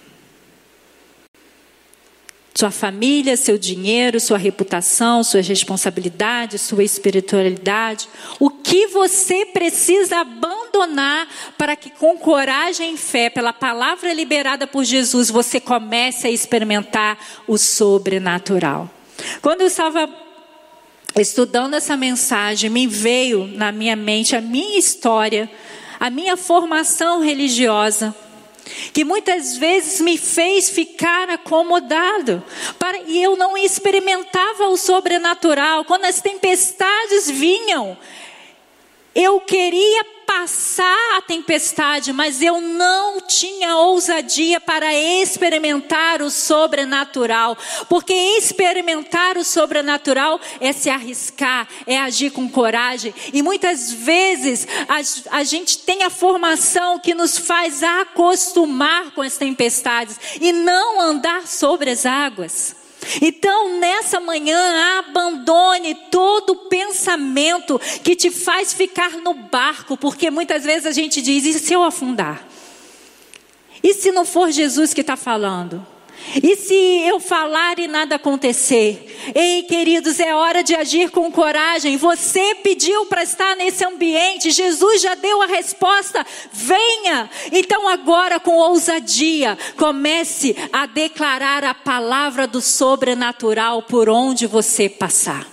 Sua 2.55 2.71
família, 2.71 3.37
seu 3.37 3.57
dinheiro, 3.57 4.21
sua 4.21 4.37
reputação, 4.37 5.25
suas 5.25 5.49
responsabilidades, 5.49 6.61
sua 6.61 6.85
espiritualidade. 6.85 8.09
O 8.38 8.51
que 8.51 8.88
você 8.88 9.47
precisa 9.47 10.21
abandonar 10.21 11.27
para 11.57 11.75
que, 11.75 11.88
com 11.91 12.19
coragem 12.19 12.95
e 12.95 12.99
fé, 12.99 13.31
pela 13.31 13.55
palavra 13.55 14.12
liberada 14.12 14.67
por 14.67 14.85
Jesus, 14.85 15.31
você 15.31 15.59
comece 15.59 16.27
a 16.27 16.31
experimentar 16.31 17.19
o 17.49 17.57
sobrenatural? 17.57 18.91
Quando 19.41 19.62
eu 19.62 19.67
estava 19.69 20.09
estudando 21.17 21.75
essa 21.75 21.97
mensagem, 21.97 22.69
me 22.69 22.87
veio 22.87 23.47
na 23.47 23.73
minha 23.73 23.97
mente 23.97 24.37
a 24.37 24.41
minha 24.41 24.79
história, 24.79 25.51
a 25.99 26.11
minha 26.11 26.37
formação 26.37 27.23
religiosa 27.23 28.15
que 28.92 29.05
muitas 29.05 29.57
vezes 29.57 30.01
me 30.01 30.16
fez 30.16 30.70
ficar 30.70 31.29
acomodado, 31.31 32.42
para, 32.79 32.98
e 33.07 33.22
eu 33.22 33.37
não 33.37 33.57
experimentava 33.57 34.68
o 34.68 34.77
sobrenatural. 34.77 35.85
Quando 35.85 36.05
as 36.05 36.20
tempestades 36.20 37.31
vinham, 37.31 37.96
eu 39.14 39.40
queria 39.40 40.05
passar 40.27 41.18
a 41.18 41.22
tempestade, 41.22 42.12
mas 42.12 42.40
eu 42.40 42.61
não 42.61 43.20
tinha 43.20 43.77
ousadia 43.77 44.59
para 44.61 44.94
experimentar 44.94 46.22
o 46.22 46.31
sobrenatural, 46.31 47.57
porque 47.88 48.14
experimentar 48.14 49.37
o 49.37 49.44
sobrenatural 49.44 50.40
é 50.59 50.72
se 50.72 50.88
arriscar, 50.88 51.68
é 51.87 51.98
agir 51.98 52.31
com 52.31 52.48
coragem, 52.48 53.14
e 53.33 53.42
muitas 53.42 53.92
vezes 53.92 54.66
a, 54.88 55.38
a 55.38 55.44
gente 55.44 55.79
tem 55.79 56.03
a 56.03 56.11
formação 56.11 56.98
que 56.98 57.14
nos 57.14 57.37
faz 57.37 57.83
acostumar 57.83 59.11
com 59.12 59.20
as 59.20 59.37
tempestades 59.37 60.18
e 60.40 60.51
não 60.51 61.01
andar 61.01 61.46
sobre 61.46 61.90
as 61.90 62.07
águas. 62.07 62.82
Então, 63.21 63.79
nessa 63.79 64.21
manhã, 64.21 64.99
abandone 64.99 65.95
todo 66.11 66.55
pensamento 66.69 67.81
que 68.03 68.15
te 68.15 68.31
faz 68.31 68.73
ficar 68.73 69.12
no 69.19 69.35
barco, 69.35 69.97
porque 69.97 70.31
muitas 70.31 70.65
vezes 70.65 70.87
a 70.87 70.93
gente 70.93 71.21
diz: 71.21 71.45
e 71.45 71.59
se 71.59 71.73
eu 71.73 71.83
afundar? 71.83 72.47
E 73.83 73.95
se 73.95 74.12
não 74.12 74.25
for 74.25 74.51
Jesus 74.51 74.95
que 74.95 75.01
está 75.01 75.17
falando? 75.17 75.85
E 76.43 76.57
se 76.57 76.75
eu 77.07 77.21
falar 77.21 77.79
e 77.79 77.87
nada 77.87 78.17
acontecer? 78.17 79.33
Ei, 79.35 79.63
queridos, 79.65 80.19
é 80.19 80.35
hora 80.35 80.63
de 80.63 80.75
agir 80.75 81.11
com 81.11 81.31
coragem. 81.31 81.97
Você 81.97 82.55
pediu 82.57 83.07
para 83.07 83.23
estar 83.23 83.55
nesse 83.57 83.85
ambiente, 83.85 84.51
Jesus 84.51 85.03
já 85.03 85.15
deu 85.15 85.43
a 85.43 85.47
resposta: 85.47 86.25
venha. 86.53 87.31
Então, 87.53 87.87
agora, 87.89 88.41
com 88.41 88.57
ousadia, 88.57 89.59
comece 89.77 90.57
a 90.73 90.87
declarar 90.87 91.65
a 91.65 91.75
palavra 91.75 92.47
do 92.47 92.61
sobrenatural 92.61 93.83
por 93.83 94.09
onde 94.09 94.47
você 94.47 94.89
passar. 94.89 95.52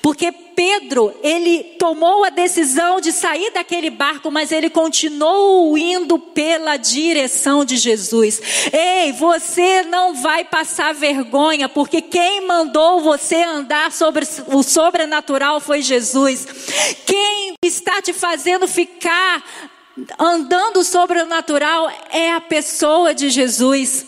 Porque 0.00 0.32
Pedro, 0.32 1.12
ele 1.22 1.64
tomou 1.78 2.24
a 2.24 2.30
decisão 2.30 3.00
de 3.00 3.12
sair 3.12 3.50
daquele 3.52 3.90
barco, 3.90 4.30
mas 4.30 4.52
ele 4.52 4.70
continuou 4.70 5.76
indo 5.76 6.18
pela 6.18 6.76
direção 6.76 7.64
de 7.64 7.76
Jesus. 7.76 8.40
Ei, 8.72 9.12
você 9.12 9.82
não 9.82 10.14
vai 10.14 10.44
passar 10.44 10.94
vergonha, 10.94 11.68
porque 11.68 12.00
quem 12.00 12.46
mandou 12.46 13.00
você 13.00 13.42
andar 13.42 13.90
sobre 13.90 14.26
o 14.48 14.62
sobrenatural 14.62 15.60
foi 15.60 15.82
Jesus. 15.82 16.46
Quem 17.04 17.54
está 17.64 18.00
te 18.00 18.12
fazendo 18.12 18.68
ficar 18.68 19.42
andando 20.18 20.82
sobrenatural 20.82 21.90
é 22.10 22.32
a 22.32 22.40
pessoa 22.40 23.14
de 23.14 23.30
Jesus. 23.30 24.06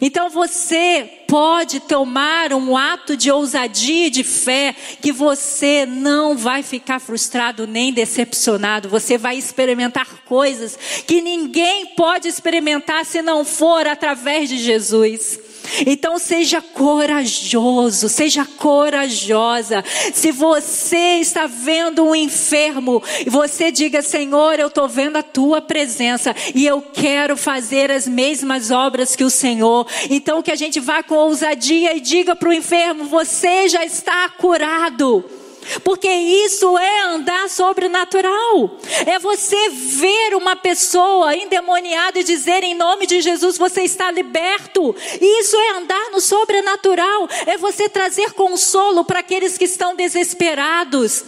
Então 0.00 0.30
você 0.30 1.24
pode 1.28 1.80
tomar 1.80 2.52
um 2.52 2.76
ato 2.76 3.16
de 3.16 3.30
ousadia 3.30 4.06
e 4.06 4.10
de 4.10 4.24
fé 4.24 4.74
que 5.00 5.12
você 5.12 5.84
não 5.86 6.36
vai 6.36 6.62
ficar 6.62 6.98
frustrado 6.98 7.66
nem 7.66 7.92
decepcionado. 7.92 8.88
Você 8.88 9.18
vai 9.18 9.36
experimentar 9.36 10.06
coisas 10.24 10.78
que 11.06 11.20
ninguém 11.20 11.86
pode 11.94 12.26
experimentar 12.28 13.04
se 13.04 13.20
não 13.20 13.44
for 13.44 13.86
através 13.86 14.48
de 14.48 14.58
Jesus. 14.58 15.49
Então 15.86 16.18
seja 16.18 16.60
corajoso, 16.60 18.08
seja 18.08 18.44
corajosa. 18.44 19.84
Se 20.12 20.30
você 20.32 21.18
está 21.20 21.46
vendo 21.46 22.04
um 22.04 22.14
enfermo, 22.14 23.02
você 23.26 23.70
diga: 23.70 24.02
Senhor, 24.02 24.58
eu 24.58 24.68
estou 24.68 24.88
vendo 24.88 25.16
a 25.16 25.22
tua 25.22 25.60
presença 25.60 26.34
e 26.54 26.66
eu 26.66 26.80
quero 26.80 27.36
fazer 27.36 27.90
as 27.90 28.06
mesmas 28.06 28.70
obras 28.70 29.16
que 29.16 29.24
o 29.24 29.30
Senhor. 29.30 29.86
Então 30.08 30.42
que 30.42 30.50
a 30.50 30.56
gente 30.56 30.80
vá 30.80 31.02
com 31.02 31.14
ousadia 31.14 31.96
e 31.96 32.00
diga 32.00 32.36
para 32.36 32.48
o 32.48 32.52
enfermo: 32.52 33.04
Você 33.04 33.68
já 33.68 33.84
está 33.84 34.28
curado. 34.28 35.39
Porque 35.84 36.08
isso 36.08 36.76
é 36.78 37.02
andar 37.02 37.48
sobrenatural. 37.48 38.78
É 39.06 39.18
você 39.18 39.68
ver 39.70 40.34
uma 40.34 40.56
pessoa 40.56 41.34
endemoniada 41.36 42.18
e 42.18 42.24
dizer 42.24 42.62
em 42.64 42.74
nome 42.74 43.06
de 43.06 43.20
Jesus 43.20 43.58
você 43.58 43.82
está 43.82 44.10
liberto. 44.10 44.94
Isso 45.20 45.56
é 45.56 45.70
andar 45.78 46.10
no 46.10 46.20
sobrenatural. 46.20 47.28
É 47.46 47.56
você 47.56 47.88
trazer 47.88 48.32
consolo 48.32 49.04
para 49.04 49.20
aqueles 49.20 49.56
que 49.56 49.64
estão 49.64 49.94
desesperados. 49.94 51.24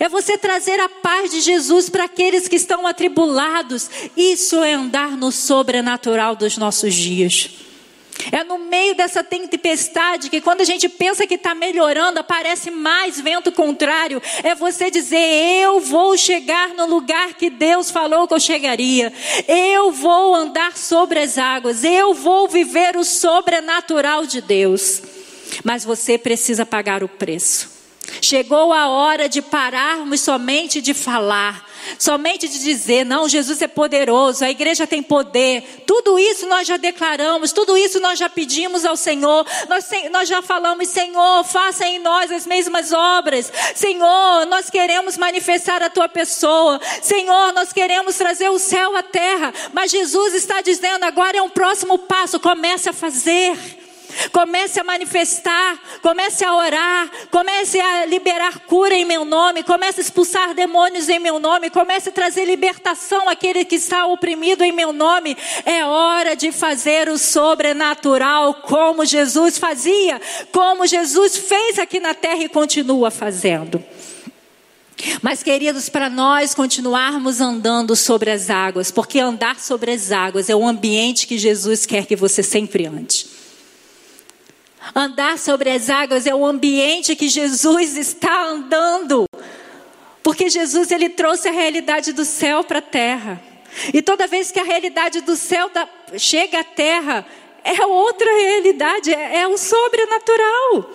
É 0.00 0.08
você 0.08 0.38
trazer 0.38 0.80
a 0.80 0.88
paz 0.88 1.30
de 1.30 1.40
Jesus 1.40 1.88
para 1.88 2.04
aqueles 2.04 2.48
que 2.48 2.56
estão 2.56 2.86
atribulados. 2.86 3.90
Isso 4.16 4.62
é 4.62 4.72
andar 4.72 5.16
no 5.16 5.30
sobrenatural 5.30 6.34
dos 6.34 6.56
nossos 6.56 6.94
dias. 6.94 7.50
É 8.30 8.44
no 8.44 8.58
meio 8.58 8.94
dessa 8.94 9.24
tempestade 9.24 10.30
que 10.30 10.40
quando 10.40 10.60
a 10.60 10.64
gente 10.64 10.88
pensa 10.88 11.26
que 11.26 11.34
está 11.34 11.54
melhorando, 11.54 12.20
aparece 12.20 12.70
mais 12.70 13.20
vento 13.20 13.50
contrário. 13.50 14.22
É 14.42 14.54
você 14.54 14.90
dizer: 14.90 15.18
Eu 15.62 15.80
vou 15.80 16.16
chegar 16.16 16.70
no 16.70 16.86
lugar 16.86 17.34
que 17.34 17.50
Deus 17.50 17.90
falou 17.90 18.28
que 18.28 18.34
eu 18.34 18.40
chegaria. 18.40 19.12
Eu 19.48 19.90
vou 19.90 20.34
andar 20.34 20.76
sobre 20.76 21.18
as 21.18 21.38
águas. 21.38 21.84
Eu 21.84 22.14
vou 22.14 22.48
viver 22.48 22.96
o 22.96 23.04
sobrenatural 23.04 24.26
de 24.26 24.40
Deus. 24.40 25.02
Mas 25.64 25.84
você 25.84 26.16
precisa 26.16 26.64
pagar 26.64 27.02
o 27.02 27.08
preço. 27.08 27.81
Chegou 28.20 28.72
a 28.72 28.88
hora 28.88 29.28
de 29.28 29.40
pararmos 29.40 30.20
somente 30.20 30.80
de 30.80 30.94
falar 30.94 31.72
Somente 31.98 32.48
de 32.48 32.58
dizer, 32.58 33.04
não, 33.04 33.28
Jesus 33.28 33.60
é 33.60 33.68
poderoso, 33.68 34.44
a 34.44 34.50
igreja 34.50 34.86
tem 34.86 35.02
poder. 35.02 35.82
Tudo 35.86 36.18
isso 36.18 36.46
nós 36.46 36.66
já 36.66 36.76
declaramos, 36.76 37.52
tudo 37.52 37.76
isso 37.76 38.00
nós 38.00 38.18
já 38.18 38.28
pedimos 38.28 38.84
ao 38.84 38.96
Senhor. 38.96 39.46
Nós, 39.68 39.88
nós 40.10 40.28
já 40.28 40.40
falamos, 40.42 40.88
Senhor, 40.88 41.44
faça 41.44 41.86
em 41.86 41.98
nós 41.98 42.30
as 42.30 42.46
mesmas 42.46 42.92
obras. 42.92 43.52
Senhor, 43.74 44.46
nós 44.46 44.70
queremos 44.70 45.16
manifestar 45.16 45.82
a 45.82 45.90
tua 45.90 46.08
pessoa. 46.08 46.80
Senhor, 47.02 47.52
nós 47.52 47.72
queremos 47.72 48.16
trazer 48.16 48.48
o 48.48 48.58
céu 48.58 48.96
à 48.96 49.02
terra. 49.02 49.52
Mas 49.72 49.90
Jesus 49.90 50.34
está 50.34 50.60
dizendo, 50.60 51.04
agora 51.04 51.38
é 51.38 51.42
um 51.42 51.50
próximo 51.50 51.98
passo, 51.98 52.38
comece 52.38 52.88
a 52.88 52.92
fazer. 52.92 53.81
Comece 54.32 54.80
a 54.80 54.84
manifestar, 54.84 55.78
comece 56.00 56.44
a 56.44 56.54
orar, 56.54 57.10
comece 57.30 57.80
a 57.80 58.06
liberar 58.06 58.60
cura 58.60 58.94
em 58.94 59.04
meu 59.04 59.24
nome, 59.24 59.62
comece 59.62 60.00
a 60.00 60.02
expulsar 60.02 60.54
demônios 60.54 61.08
em 61.08 61.18
meu 61.18 61.38
nome, 61.38 61.70
comece 61.70 62.08
a 62.08 62.12
trazer 62.12 62.44
libertação 62.44 63.28
àquele 63.28 63.64
que 63.64 63.76
está 63.76 64.06
oprimido 64.06 64.62
em 64.64 64.72
meu 64.72 64.92
nome. 64.92 65.36
É 65.64 65.84
hora 65.84 66.34
de 66.34 66.52
fazer 66.52 67.08
o 67.08 67.18
sobrenatural 67.18 68.54
como 68.54 69.04
Jesus 69.04 69.58
fazia, 69.58 70.20
como 70.50 70.86
Jesus 70.86 71.36
fez 71.36 71.78
aqui 71.78 72.00
na 72.00 72.14
terra 72.14 72.42
e 72.42 72.48
continua 72.48 73.10
fazendo. 73.10 73.82
Mas, 75.20 75.42
queridos, 75.42 75.88
para 75.88 76.08
nós 76.08 76.54
continuarmos 76.54 77.40
andando 77.40 77.96
sobre 77.96 78.30
as 78.30 78.50
águas, 78.50 78.90
porque 78.90 79.18
andar 79.18 79.58
sobre 79.58 79.90
as 79.90 80.12
águas 80.12 80.48
é 80.48 80.54
o 80.54 80.66
ambiente 80.66 81.26
que 81.26 81.38
Jesus 81.38 81.84
quer 81.86 82.06
que 82.06 82.14
você 82.14 82.42
sempre 82.42 82.86
ande. 82.86 83.41
Andar 84.94 85.38
sobre 85.38 85.70
as 85.70 85.88
águas 85.88 86.26
é 86.26 86.34
o 86.34 86.44
ambiente 86.44 87.16
que 87.16 87.28
Jesus 87.28 87.96
está 87.96 88.46
andando. 88.46 89.26
Porque 90.22 90.48
Jesus 90.48 90.90
ele 90.90 91.08
trouxe 91.08 91.48
a 91.48 91.52
realidade 91.52 92.12
do 92.12 92.24
céu 92.24 92.64
para 92.64 92.78
a 92.78 92.82
terra. 92.82 93.42
E 93.92 94.02
toda 94.02 94.26
vez 94.26 94.50
que 94.50 94.60
a 94.60 94.64
realidade 94.64 95.20
do 95.22 95.36
céu 95.36 95.68
da, 95.70 95.88
chega 96.18 96.60
à 96.60 96.64
terra, 96.64 97.26
é 97.64 97.84
outra 97.86 98.30
realidade, 98.30 99.12
é, 99.12 99.40
é 99.40 99.48
o 99.48 99.56
sobrenatural. 99.56 100.90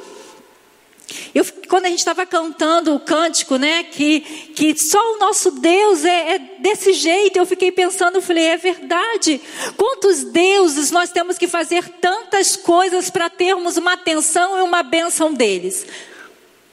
Eu, 1.33 1.45
quando 1.69 1.85
a 1.85 1.89
gente 1.89 1.99
estava 1.99 2.25
cantando 2.25 2.93
o 2.93 2.99
cântico, 2.99 3.55
né, 3.55 3.83
que, 3.83 4.19
que 4.19 4.77
só 4.77 4.99
o 5.13 5.19
nosso 5.19 5.51
Deus 5.51 6.03
é, 6.03 6.35
é 6.35 6.39
desse 6.59 6.93
jeito, 6.93 7.37
eu 7.37 7.45
fiquei 7.45 7.71
pensando, 7.71 8.21
falei, 8.21 8.45
é 8.45 8.57
verdade. 8.57 9.39
Quantos 9.77 10.23
deuses 10.25 10.91
nós 10.91 11.11
temos 11.11 11.37
que 11.37 11.47
fazer 11.47 11.87
tantas 12.01 12.55
coisas 12.55 13.09
para 13.09 13.29
termos 13.29 13.77
uma 13.77 13.93
atenção 13.93 14.57
e 14.57 14.61
uma 14.61 14.83
bênção 14.83 15.33
deles? 15.33 15.85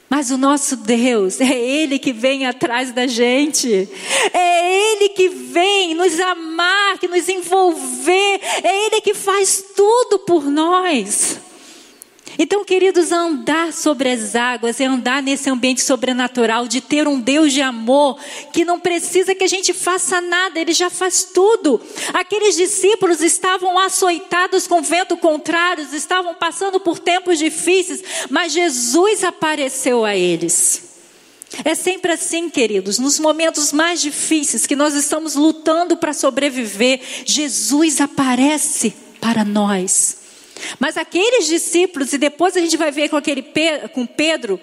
Mas 0.09 0.31
o 0.31 0.37
nosso 0.37 0.77
Deus, 0.77 1.41
é 1.41 1.57
Ele 1.57 1.97
que 1.97 2.13
vem 2.13 2.45
atrás 2.45 2.91
da 2.91 3.07
gente, 3.07 3.89
é 4.33 4.93
Ele 4.93 5.09
que 5.09 5.29
vem 5.29 5.95
nos 5.95 6.19
amar, 6.19 6.97
que 6.99 7.07
nos 7.07 7.27
envolver, 7.27 8.39
é 8.63 8.85
Ele 8.85 9.01
que 9.01 9.13
faz 9.13 9.63
tudo 9.75 10.19
por 10.19 10.45
nós. 10.45 11.39
Então, 12.37 12.65
queridos, 12.65 13.11
andar 13.11 13.71
sobre 13.71 14.09
as 14.09 14.35
águas 14.35 14.79
é 14.81 14.85
andar 14.85 15.23
nesse 15.23 15.49
ambiente 15.49 15.81
sobrenatural, 15.81 16.67
de 16.67 16.81
ter 16.81 17.07
um 17.07 17.19
Deus 17.19 17.53
de 17.53 17.61
amor 17.61 18.19
que 18.51 18.65
não 18.65 18.79
precisa 18.79 19.33
que 19.33 19.43
a 19.43 19.47
gente 19.47 19.73
faça 19.73 20.19
nada, 20.19 20.59
Ele 20.59 20.73
já 20.73 20.89
faz 20.89 21.23
tudo. 21.23 21.79
Aqueles 22.13 22.55
discípulos 22.55 23.21
estavam 23.21 23.79
açoitados 23.79 24.67
com 24.67 24.81
vento 24.81 25.15
contrário, 25.15 25.87
estavam 25.93 26.33
passando 26.33 26.79
por 26.79 26.99
tempos 26.99 27.39
difíceis, 27.39 28.03
mas 28.29 28.51
Jesus 28.51 29.23
apareceu 29.23 30.03
a 30.03 30.15
eles. 30.15 30.83
É 31.63 31.73
sempre 31.73 32.11
assim, 32.11 32.49
queridos, 32.49 32.99
nos 32.99 33.17
momentos 33.17 33.71
mais 33.71 34.01
difíceis 34.01 34.65
que 34.65 34.75
nós 34.75 34.93
estamos 34.93 35.35
lutando 35.35 35.95
para 35.95 36.11
sobreviver, 36.11 36.99
Jesus 37.23 38.01
aparece 38.01 38.93
para 39.21 39.45
nós. 39.45 40.24
Mas 40.79 40.97
aqueles 40.97 41.47
discípulos, 41.47 42.13
e 42.13 42.17
depois 42.17 42.55
a 42.55 42.61
gente 42.61 42.77
vai 42.77 42.91
ver 42.91 43.09
com, 43.09 43.17
aquele, 43.17 43.45
com 43.93 44.05
Pedro, 44.05 44.59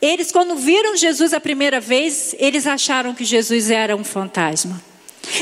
eles 0.00 0.30
quando 0.30 0.56
viram 0.56 0.96
Jesus 0.96 1.32
a 1.32 1.40
primeira 1.40 1.80
vez, 1.80 2.34
eles 2.38 2.66
acharam 2.66 3.14
que 3.14 3.24
Jesus 3.24 3.70
era 3.70 3.96
um 3.96 4.04
fantasma. 4.04 4.82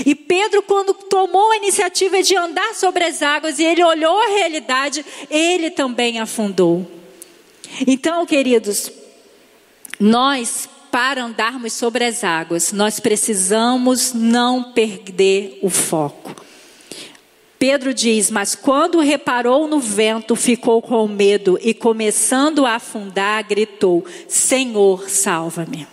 E 0.06 0.14
Pedro, 0.14 0.62
quando 0.62 0.94
tomou 0.94 1.52
a 1.52 1.56
iniciativa 1.56 2.22
de 2.22 2.36
andar 2.36 2.74
sobre 2.74 3.04
as 3.04 3.22
águas 3.22 3.58
e 3.58 3.64
ele 3.64 3.84
olhou 3.84 4.18
a 4.18 4.28
realidade, 4.28 5.04
ele 5.28 5.70
também 5.70 6.20
afundou. 6.20 6.90
Então, 7.86 8.24
queridos, 8.24 8.90
nós, 9.98 10.68
para 10.90 11.24
andarmos 11.24 11.72
sobre 11.72 12.04
as 12.04 12.24
águas, 12.24 12.72
nós 12.72 13.00
precisamos 13.00 14.12
não 14.14 14.72
perder 14.72 15.58
o 15.60 15.68
foco. 15.68 16.34
Pedro 17.66 17.94
diz: 17.94 18.30
Mas 18.30 18.54
quando 18.54 19.00
reparou 19.00 19.66
no 19.66 19.80
vento, 19.80 20.36
ficou 20.36 20.82
com 20.82 21.08
medo 21.08 21.58
e, 21.62 21.72
começando 21.72 22.66
a 22.66 22.74
afundar, 22.74 23.42
gritou: 23.42 24.04
Senhor, 24.28 25.08
salva-me. 25.08 25.88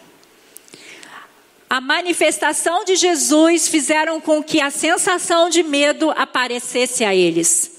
A 1.70 1.80
manifestação 1.80 2.84
de 2.84 2.98
Jesus 2.98 3.70
fizeram 3.70 4.20
com 4.20 4.44
que 4.44 4.60
a 4.60 4.70
sensação 4.70 5.50
de 5.50 5.64
medo 5.64 6.12
aparecesse 6.12 7.06
a 7.06 7.16
eles. 7.16 7.72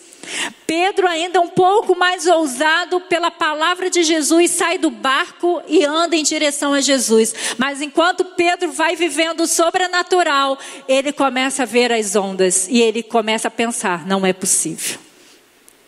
Pedro, 0.67 1.07
ainda 1.07 1.41
um 1.41 1.49
pouco 1.49 1.97
mais 1.97 2.27
ousado 2.27 3.01
pela 3.01 3.31
palavra 3.31 3.91
de 3.91 4.03
Jesus, 4.03 4.51
sai 4.51 4.79
do 4.79 4.91
barco 4.91 5.63
e 5.69 5.85
anda 5.85 6.17
em 6.17 6.23
direção 6.23 6.73
a 6.73 6.81
Jesus. 6.81 7.35
Mas 7.59 7.83
enquanto 7.83 8.25
Pedro 8.25 8.73
vai 8.73 8.97
vivendo 8.97 9.41
o 9.43 9.47
sobrenatural, 9.47 10.59
ele 10.89 11.13
começa 11.13 11.65
a 11.65 11.67
ver 11.67 11.93
as 11.93 12.17
ondas 12.17 12.69
e 12.69 12.81
ele 12.81 13.03
começa 13.03 13.49
a 13.49 13.51
pensar: 13.51 14.07
não 14.07 14.25
é 14.25 14.33
possível. 14.33 14.99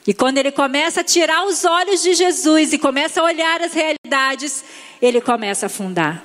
E 0.07 0.13
quando 0.13 0.37
ele 0.37 0.53
começa 0.53 1.01
a 1.01 1.05
tirar 1.05 1.47
os 1.47 1.65
olhos 1.65 2.03
de 2.03 2.13
Jesus 2.13 2.73
e 2.73 2.79
começa 2.79 3.21
a 3.21 3.25
olhar 3.25 3.63
as 3.63 3.73
realidades, 3.73 4.63
ele 5.01 5.21
começa 5.21 5.65
a 5.65 5.69
afundar. 5.69 6.23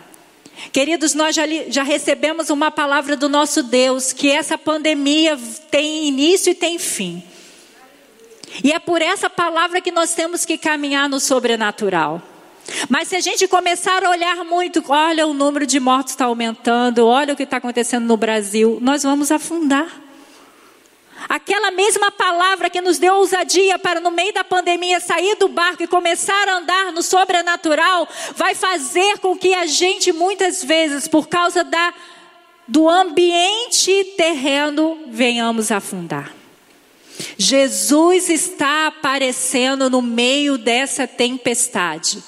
Queridos, 0.74 1.13
nós 1.13 1.34
já, 1.34 1.43
já, 1.69 1.84
recebemos 1.84 2.50
uma 2.50 2.69
palavra 2.69 3.15
do 3.15 3.30
nosso 3.30 3.63
Deus 3.63 4.12
que 4.12 4.30
essa 4.30 4.58
pandemia 4.58 5.39
tem 5.72 6.06
início 6.06 6.52
e 6.52 6.56
tem 6.56 6.78
fim. 6.78 7.24
E 8.63 8.71
é 8.71 8.79
por 8.79 9.01
essa 9.01 9.29
palavra 9.29 9.81
que 9.81 9.91
nós 9.91 10.13
temos 10.13 10.45
que 10.45 10.57
caminhar 10.57 11.07
no 11.07 11.19
sobrenatural. 11.19 12.21
Mas 12.88 13.07
se 13.07 13.15
a 13.15 13.19
gente 13.19 13.47
começar 13.47 14.03
a 14.03 14.09
olhar 14.09 14.43
muito, 14.43 14.83
olha 14.88 15.25
o 15.25 15.33
número 15.33 15.65
de 15.65 15.79
mortos 15.79 16.13
está 16.13 16.25
aumentando, 16.25 17.05
olha 17.05 17.33
o 17.33 17.38
que 17.38 17.43
está 17.43 17.57
acontecendo 17.57 18.05
no 18.05 18.17
Brasil, 18.17 18.77
nós 18.81 19.03
vamos 19.03 19.31
afundar. 19.31 19.88
Aquela 21.27 21.69
mesma 21.71 22.12
palavra 22.12 22.69
que 22.69 22.79
nos 22.79 22.97
deu 22.97 23.15
ousadia 23.15 23.77
para 23.77 23.99
no 23.99 24.09
meio 24.09 24.33
da 24.33 24.43
pandemia 24.43 24.99
sair 24.99 25.35
do 25.35 25.49
barco 25.49 25.83
e 25.83 25.88
começar 25.88 26.47
a 26.47 26.57
andar 26.57 26.91
no 26.93 27.03
sobrenatural, 27.03 28.07
vai 28.35 28.55
fazer 28.55 29.17
com 29.19 29.38
que 29.38 29.53
a 29.53 29.65
gente 29.65 30.13
muitas 30.13 30.63
vezes, 30.63 31.07
por 31.07 31.27
causa 31.27 31.63
da, 31.63 31.93
do 32.67 32.88
ambiente 32.88 34.13
terreno, 34.15 34.97
venhamos 35.07 35.71
afundar. 35.71 36.38
Jesus 37.38 38.29
está 38.29 38.88
aparecendo 38.88 39.89
no 39.89 40.01
meio 40.01 40.58
dessa 40.58 41.08
tempestade. 41.08 42.23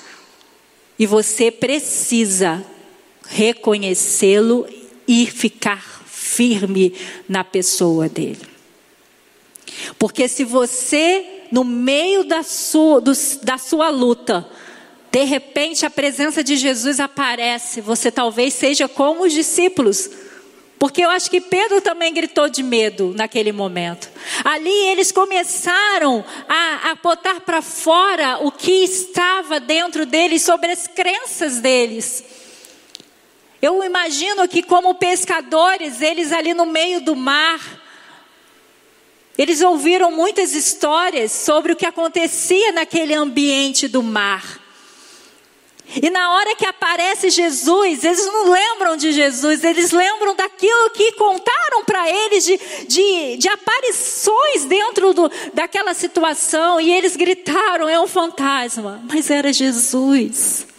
E 0.97 1.06
você 1.06 1.49
precisa 1.49 2.63
reconhecê-lo 3.27 4.67
e 5.08 5.25
ficar 5.25 6.04
firme 6.06 6.93
na 7.27 7.43
pessoa 7.43 8.08
dele. 8.08 8.41
Porque 9.97 10.27
se 10.27 10.43
você, 10.43 11.43
no 11.51 11.63
meio 11.63 12.23
da 12.23 12.43
sua, 12.43 13.01
do, 13.01 13.12
da 13.43 13.58
sua 13.58 13.89
luta, 13.89 14.47
de 15.12 15.23
repente 15.23 15.86
a 15.86 15.89
presença 15.89 16.43
de 16.43 16.56
Jesus 16.56 16.99
aparece, 16.99 17.82
você 17.82 18.12
talvez 18.12 18.54
seja 18.54 18.88
como 18.88 19.25
os 19.25 19.34
discípulos 19.34 20.10
porque 20.82 21.06
eu 21.06 21.12
acho 21.12 21.30
que 21.30 21.39
Pedro 21.39 21.80
também 21.80 22.12
gritou 22.12 22.50
de 22.50 22.63
medo 22.63 23.13
naquele 23.15 23.52
momento. 23.52 24.10
Ali 24.44 24.88
eles 24.88 25.12
começaram 25.12 26.26
a, 26.50 26.89
a 26.89 26.96
botar 26.96 27.39
para 27.41 27.62
fora 27.62 28.39
o 28.39 28.52
que 28.52 28.72
estava 28.84 29.60
dentro 29.60 30.08
deles 30.08 30.41
sobre 30.41 30.72
as 30.72 30.88
crenças 30.88 31.60
deles. 31.60 32.24
Eu 33.62 33.84
imagino 33.84 34.48
que, 34.48 34.63
como 34.63 34.96
pescadores, 34.96 36.02
eles 36.02 36.32
ali 36.32 36.52
no 36.56 36.65
meio 36.65 37.00
do 37.00 37.15
mar, 37.15 37.62
eles 39.38 39.62
ouviram 39.62 40.10
muitas 40.12 40.56
histórias 40.56 41.32
sobre 41.32 41.74
o 41.74 41.76
que 41.76 41.86
acontecia 41.86 42.72
naquele 42.72 43.13
ambiente 43.13 43.88
do 43.88 44.02
mar. 44.02 44.61
E 46.01 46.10
na 46.10 46.34
hora 46.36 46.56
que 46.56 46.65
aparece 46.65 47.30
Jesus, 47.30 48.04
eles 48.04 48.25
não 48.27 48.49
lembram 48.49 48.95
de 48.95 49.12
Jesus, 49.12 49.63
eles 49.63 49.91
lembram 49.91 50.36
daquilo 50.36 50.89
que 50.91 51.12
contaram 51.13 51.84
para 51.86 52.10
eles 52.10 52.45
de, 52.45 52.60
de, 52.88 53.38
de, 53.38 53.49
aparições 53.49 54.65
dentro 54.65 55.13
do, 55.13 55.32
daquela 55.54 55.93
situação. 55.93 56.80
E 56.80 56.91
eles 56.91 57.15
gritaram: 57.15 57.89
é 57.89 57.99
um 57.99 58.08
fantasma. 58.08 59.04
Mas 59.12 59.30
era 59.30 59.51
Jesus. 59.51 60.70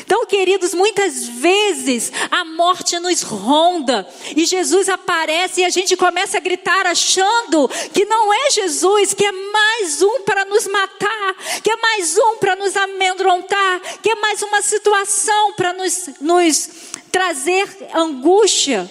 Então, 0.00 0.26
queridos, 0.26 0.74
muitas 0.74 1.26
vezes 1.28 2.12
a 2.30 2.44
morte 2.44 2.98
nos 2.98 3.22
ronda 3.22 4.06
e 4.36 4.44
Jesus 4.44 4.88
aparece 4.88 5.60
e 5.60 5.64
a 5.64 5.70
gente 5.70 5.96
começa 5.96 6.38
a 6.38 6.40
gritar 6.40 6.86
achando 6.86 7.68
que 7.92 8.04
não 8.04 8.32
é 8.32 8.50
Jesus, 8.50 9.14
que 9.14 9.24
é 9.24 9.32
mais 9.32 10.02
um 10.02 10.22
para 10.22 10.44
nos 10.44 10.66
matar, 10.66 11.34
que 11.62 11.70
é 11.70 11.76
mais 11.76 12.16
um 12.18 12.36
para 12.36 12.56
nos 12.56 12.76
amedrontar, 12.76 13.80
que 14.02 14.10
é 14.10 14.14
mais 14.16 14.42
uma 14.42 14.62
situação 14.62 15.52
para 15.52 15.72
nos, 15.72 16.10
nos 16.20 16.70
trazer 17.12 17.68
angústia. 17.94 18.90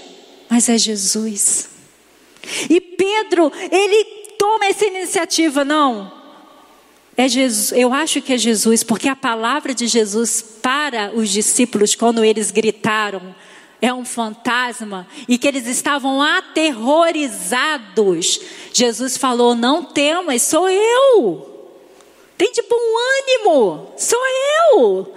Mas 0.50 0.70
é 0.70 0.78
Jesus. 0.78 1.70
E 2.70 2.80
Pedro, 2.80 3.52
ele 3.72 4.04
toma 4.38 4.66
essa 4.66 4.86
iniciativa, 4.86 5.66
não. 5.66 6.22
É 7.15 7.30
Jesus, 7.30 7.71
eu 7.78 7.93
acho 7.93 8.19
que 8.21 8.34
é 8.34 8.38
Jesus, 8.38 8.84
porque 8.84 9.08
a 9.08 9.15
palavra 9.15 9.71
de 9.73 9.88
Jesus 9.88 10.43
para 10.62 11.12
os 11.13 11.30
discípulos, 11.30 11.93
quando 11.93 12.23
eles 12.23 12.49
gritaram, 12.49 13.36
é 13.80 13.93
um 13.93 14.04
fantasma, 14.06 15.08
e 15.28 15.38
que 15.38 15.47
eles 15.47 15.67
estavam 15.67 16.19
aterrorizados. 16.21 18.39
Jesus 18.73 19.15
falou: 19.17 19.54
Não 19.54 19.84
temas, 19.84 20.41
sou 20.41 20.67
eu. 20.69 21.49
Tem 22.38 22.49
de 22.52 22.62
bom 22.63 22.82
ânimo, 23.19 23.93
sou 23.97 24.21
eu. 24.72 25.14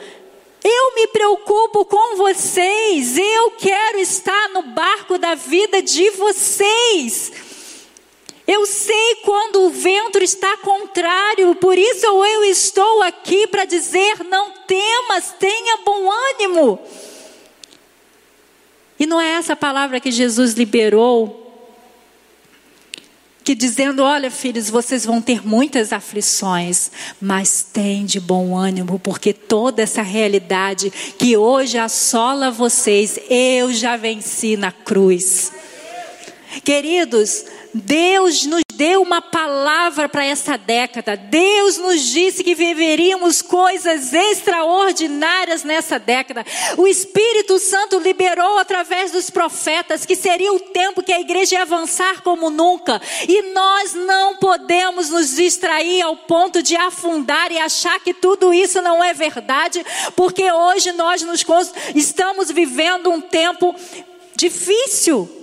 Eu 0.65 0.95
me 0.97 1.07
preocupo 1.07 1.85
com 1.85 2.17
vocês, 2.17 3.17
eu 3.17 3.53
quero 3.53 3.99
estar 3.99 4.49
no 4.49 4.63
barco 4.63 5.17
da 5.17 5.37
vida 5.37 5.81
de 5.81 6.11
vocês. 6.11 7.46
Eu 8.47 8.65
sei 8.65 9.17
quando 9.25 9.63
o 9.63 9.71
vento 9.71 10.19
está 10.23 10.57
contrário, 10.59 11.55
por 11.57 11.77
isso 11.77 12.07
eu 12.07 12.45
estou 12.45 13.03
aqui 13.03 13.47
para 13.49 13.65
dizer: 13.65 14.23
não 14.25 14.53
temas, 14.67 15.35
tenha 15.39 15.79
bom 15.79 16.09
ânimo. 16.11 16.79
E 18.99 19.05
não 19.05 19.21
é 19.21 19.33
essa 19.33 19.57
palavra 19.57 19.99
que 19.99 20.13
Jesus 20.13 20.53
liberou, 20.55 21.43
que 23.43 23.53
dizendo: 23.53 24.05
olha, 24.05 24.31
filhos, 24.31 24.71
vocês 24.71 25.05
vão 25.05 25.21
ter 25.21 25.45
muitas 25.45 25.93
aflições, 25.93 26.93
mas 27.21 27.63
tem 27.63 28.05
de 28.05 28.21
bom 28.21 28.57
ânimo, 28.57 29.01
porque 29.01 29.33
toda 29.33 29.83
essa 29.83 30.03
realidade 30.03 30.91
que 31.19 31.37
hoje 31.37 31.79
assola 31.79 32.51
vocês, 32.51 33.19
eu 33.29 33.73
já 33.73 33.97
venci 33.97 34.57
na 34.57 34.71
cruz. 34.71 35.53
Queridos, 36.65 37.45
Deus 37.77 38.47
nos 38.47 38.63
deu 38.75 39.03
uma 39.03 39.21
palavra 39.21 40.09
para 40.09 40.25
essa 40.25 40.57
década. 40.57 41.17
Deus 41.17 41.77
nos 41.77 42.01
disse 42.03 42.43
que 42.43 42.55
viveríamos 42.55 43.43
coisas 43.43 44.13
extraordinárias 44.13 45.63
nessa 45.63 45.99
década. 45.99 46.45
O 46.77 46.87
Espírito 46.87 47.59
Santo 47.59 47.99
liberou 47.99 48.59
através 48.59 49.13
dos 49.13 49.29
profetas 49.29 50.07
que 50.07 50.17
seria 50.17 50.53
o 50.53 50.61
tempo 50.61 51.03
que 51.03 51.13
a 51.13 51.21
igreja 51.21 51.57
ia 51.57 51.63
avançar 51.63 52.23
como 52.23 52.51
nunca. 52.51 53.01
E 53.29 53.53
nós 53.53 53.95
não 53.95 54.37
podemos 54.37 55.11
nos 55.11 55.37
distrair 55.37 56.03
ao 56.03 56.17
ponto 56.17 56.63
de 56.63 56.77
afundar 56.77 57.53
e 57.53 57.59
achar 57.59 58.01
que 58.01 58.15
tudo 58.15 58.55
isso 58.55 58.81
não 58.81 59.03
é 59.05 59.13
verdade, 59.13 59.85
porque 60.15 60.51
hoje 60.51 60.93
nós 60.93 61.23
nos 61.23 61.45
estamos 61.95 62.51
vivendo 62.51 63.11
um 63.11 63.21
tempo 63.21 63.75
difícil. 64.35 65.36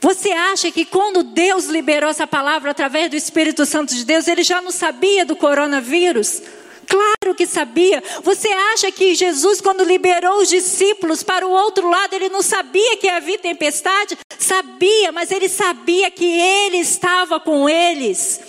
Você 0.00 0.30
acha 0.30 0.70
que 0.72 0.84
quando 0.84 1.22
Deus 1.22 1.66
liberou 1.66 2.08
essa 2.08 2.26
palavra 2.26 2.70
através 2.70 3.10
do 3.10 3.16
Espírito 3.16 3.66
Santo 3.66 3.94
de 3.94 4.04
Deus, 4.04 4.26
ele 4.26 4.42
já 4.42 4.62
não 4.62 4.70
sabia 4.70 5.24
do 5.26 5.36
coronavírus? 5.36 6.42
Claro 6.90 7.36
que 7.36 7.46
sabia. 7.46 8.02
Você 8.24 8.48
acha 8.48 8.90
que 8.90 9.14
Jesus, 9.14 9.60
quando 9.60 9.84
liberou 9.84 10.38
os 10.38 10.48
discípulos 10.48 11.22
para 11.22 11.46
o 11.46 11.50
outro 11.50 11.88
lado, 11.88 12.14
ele 12.14 12.28
não 12.28 12.42
sabia 12.42 12.96
que 12.96 13.08
havia 13.08 13.38
tempestade? 13.38 14.18
Sabia, 14.36 15.12
mas 15.12 15.30
ele 15.30 15.48
sabia 15.48 16.10
que 16.10 16.24
ele 16.24 16.78
estava 16.78 17.38
com 17.38 17.68
eles 17.68 18.40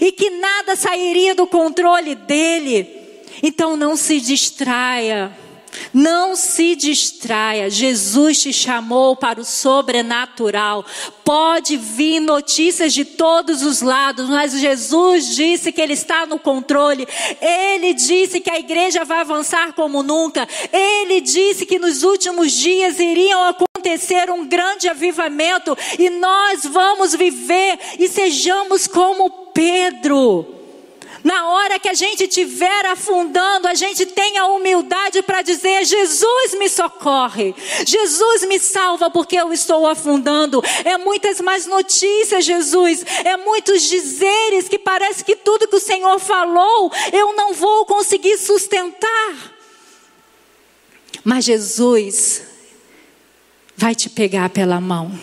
e 0.00 0.12
que 0.12 0.30
nada 0.30 0.76
sairia 0.76 1.34
do 1.34 1.46
controle 1.46 2.14
dele. 2.14 2.88
Então 3.42 3.76
não 3.76 3.96
se 3.96 4.18
distraia. 4.20 5.30
Não 5.92 6.36
se 6.36 6.74
distraia. 6.74 7.70
Jesus 7.70 8.40
te 8.40 8.52
chamou 8.52 9.16
para 9.16 9.40
o 9.40 9.44
sobrenatural. 9.44 10.84
Pode 11.24 11.76
vir 11.76 12.20
notícias 12.20 12.92
de 12.92 13.04
todos 13.04 13.62
os 13.62 13.82
lados, 13.82 14.28
mas 14.28 14.52
Jesus 14.52 15.34
disse 15.34 15.72
que 15.72 15.80
Ele 15.80 15.92
está 15.92 16.26
no 16.26 16.38
controle. 16.38 17.06
Ele 17.40 17.94
disse 17.94 18.40
que 18.40 18.50
a 18.50 18.58
igreja 18.58 19.04
vai 19.04 19.20
avançar 19.20 19.72
como 19.72 20.02
nunca. 20.02 20.46
Ele 20.72 21.20
disse 21.20 21.66
que 21.66 21.78
nos 21.78 22.02
últimos 22.02 22.52
dias 22.52 22.98
iriam 22.98 23.44
acontecer 23.44 24.30
um 24.30 24.46
grande 24.46 24.88
avivamento 24.88 25.76
e 25.98 26.10
nós 26.10 26.64
vamos 26.64 27.14
viver 27.14 27.78
e 27.98 28.08
sejamos 28.08 28.86
como 28.86 29.30
Pedro. 29.52 30.59
Na 31.22 31.48
hora 31.48 31.78
que 31.78 31.88
a 31.88 31.94
gente 31.94 32.24
estiver 32.24 32.86
afundando, 32.86 33.68
a 33.68 33.74
gente 33.74 34.06
tenha 34.06 34.46
humildade 34.46 35.22
para 35.22 35.42
dizer: 35.42 35.84
Jesus 35.84 36.54
me 36.58 36.68
socorre, 36.68 37.54
Jesus 37.86 38.46
me 38.46 38.58
salva 38.58 39.10
porque 39.10 39.36
eu 39.36 39.52
estou 39.52 39.86
afundando. 39.86 40.62
É 40.84 40.96
muitas 40.96 41.40
mais 41.40 41.66
notícias, 41.66 42.44
Jesus, 42.44 43.04
é 43.24 43.36
muitos 43.36 43.82
dizeres 43.82 44.68
que 44.68 44.78
parece 44.78 45.24
que 45.24 45.36
tudo 45.36 45.68
que 45.68 45.76
o 45.76 45.80
Senhor 45.80 46.18
falou 46.18 46.90
eu 47.12 47.34
não 47.34 47.52
vou 47.52 47.84
conseguir 47.84 48.38
sustentar. 48.38 49.54
Mas 51.22 51.44
Jesus 51.44 52.42
vai 53.76 53.94
te 53.94 54.08
pegar 54.08 54.48
pela 54.50 54.80
mão 54.80 55.18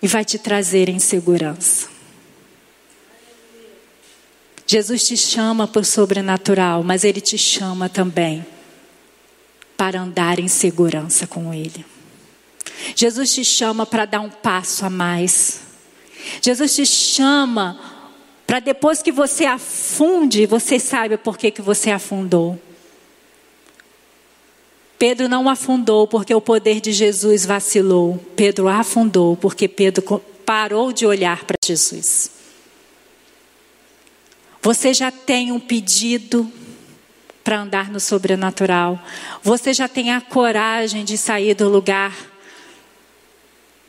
e 0.00 0.06
vai 0.06 0.24
te 0.24 0.38
trazer 0.38 0.88
em 0.88 0.98
segurança. 0.98 1.95
Jesus 4.66 5.06
te 5.06 5.16
chama 5.16 5.70
o 5.72 5.84
sobrenatural, 5.84 6.82
mas 6.82 7.04
Ele 7.04 7.20
te 7.20 7.38
chama 7.38 7.88
também 7.88 8.44
para 9.76 10.00
andar 10.00 10.40
em 10.40 10.48
segurança 10.48 11.26
com 11.26 11.54
Ele. 11.54 11.84
Jesus 12.94 13.32
te 13.32 13.44
chama 13.44 13.86
para 13.86 14.04
dar 14.04 14.20
um 14.20 14.28
passo 14.30 14.84
a 14.84 14.90
mais. 14.90 15.60
Jesus 16.42 16.74
te 16.74 16.84
chama 16.84 17.78
para 18.46 18.58
depois 18.58 19.02
que 19.02 19.12
você 19.12 19.44
afunde, 19.44 20.46
você 20.46 20.78
saiba 20.78 21.16
por 21.16 21.38
que, 21.38 21.50
que 21.50 21.62
você 21.62 21.90
afundou. 21.90 22.60
Pedro 24.98 25.28
não 25.28 25.48
afundou 25.48 26.06
porque 26.06 26.34
o 26.34 26.40
poder 26.40 26.80
de 26.80 26.92
Jesus 26.92 27.44
vacilou. 27.44 28.18
Pedro 28.34 28.66
afundou 28.68 29.36
porque 29.36 29.68
Pedro 29.68 30.20
parou 30.44 30.92
de 30.92 31.06
olhar 31.06 31.44
para 31.44 31.56
Jesus. 31.64 32.35
Você 34.66 34.92
já 34.92 35.12
tem 35.12 35.52
um 35.52 35.60
pedido 35.60 36.52
para 37.44 37.60
andar 37.60 37.88
no 37.88 38.00
sobrenatural. 38.00 39.00
Você 39.40 39.72
já 39.72 39.86
tem 39.86 40.10
a 40.10 40.20
coragem 40.20 41.04
de 41.04 41.16
sair 41.16 41.54
do 41.54 41.68
lugar 41.68 42.12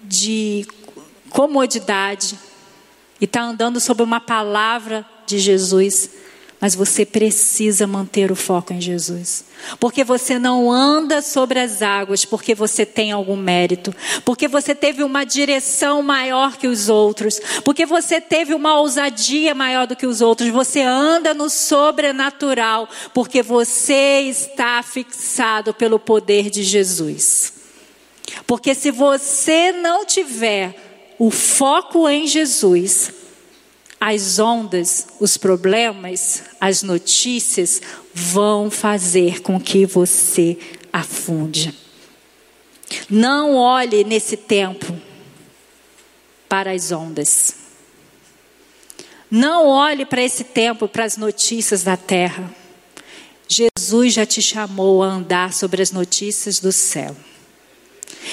de 0.03 0.67
comodidade 1.31 2.37
e 3.19 3.25
está 3.25 3.41
andando 3.41 3.79
sobre 3.79 4.03
uma 4.03 4.19
palavra 4.19 5.03
de 5.25 5.39
Jesus. 5.39 6.11
Mas 6.59 6.73
você 6.73 7.05
precisa 7.05 7.85
manter 7.85 8.31
o 8.31 8.35
foco 8.35 8.73
em 8.73 8.81
Jesus. 8.81 9.45
Porque 9.79 10.03
você 10.03 10.39
não 10.39 10.71
anda 10.71 11.21
sobre 11.21 11.59
as 11.59 11.83
águas 11.83 12.25
porque 12.25 12.55
você 12.55 12.83
tem 12.83 13.11
algum 13.11 13.35
mérito. 13.35 13.93
Porque 14.25 14.47
você 14.47 14.73
teve 14.73 15.03
uma 15.03 15.23
direção 15.23 16.01
maior 16.01 16.57
que 16.57 16.67
os 16.67 16.89
outros. 16.89 17.39
Porque 17.63 17.85
você 17.85 18.19
teve 18.19 18.55
uma 18.55 18.79
ousadia 18.79 19.53
maior 19.53 19.85
do 19.85 19.95
que 19.95 20.07
os 20.07 20.19
outros. 20.19 20.49
Você 20.49 20.81
anda 20.81 21.31
no 21.31 21.47
sobrenatural 21.47 22.89
porque 23.13 23.43
você 23.43 24.21
está 24.21 24.81
fixado 24.81 25.75
pelo 25.75 25.99
poder 25.99 26.49
de 26.49 26.63
Jesus. 26.63 27.53
Porque 28.47 28.73
se 28.73 28.89
você 28.89 29.71
não 29.71 30.05
tiver 30.05 30.75
o 31.19 31.29
foco 31.29 32.09
em 32.09 32.25
Jesus, 32.25 33.11
as 33.99 34.37
ondas, 34.37 35.07
os 35.19 35.37
problemas, 35.37 36.43
as 36.59 36.83
notícias 36.83 37.81
vão 38.13 38.69
fazer 38.69 39.41
com 39.41 39.59
que 39.59 39.85
você 39.85 40.57
afunde. 40.93 41.73
Não 43.09 43.55
olhe 43.55 44.03
nesse 44.03 44.37
tempo 44.37 44.95
para 46.47 46.71
as 46.71 46.91
ondas. 46.91 47.55
Não 49.29 49.67
olhe 49.67 50.05
para 50.05 50.21
esse 50.21 50.43
tempo, 50.43 50.87
para 50.87 51.03
as 51.03 51.17
notícias 51.17 51.83
da 51.83 51.97
terra. 51.97 52.49
Jesus 53.47 54.13
já 54.13 54.25
te 54.25 54.41
chamou 54.41 55.03
a 55.03 55.07
andar 55.07 55.53
sobre 55.53 55.81
as 55.81 55.91
notícias 55.91 56.59
do 56.59 56.71
céu. 56.71 57.15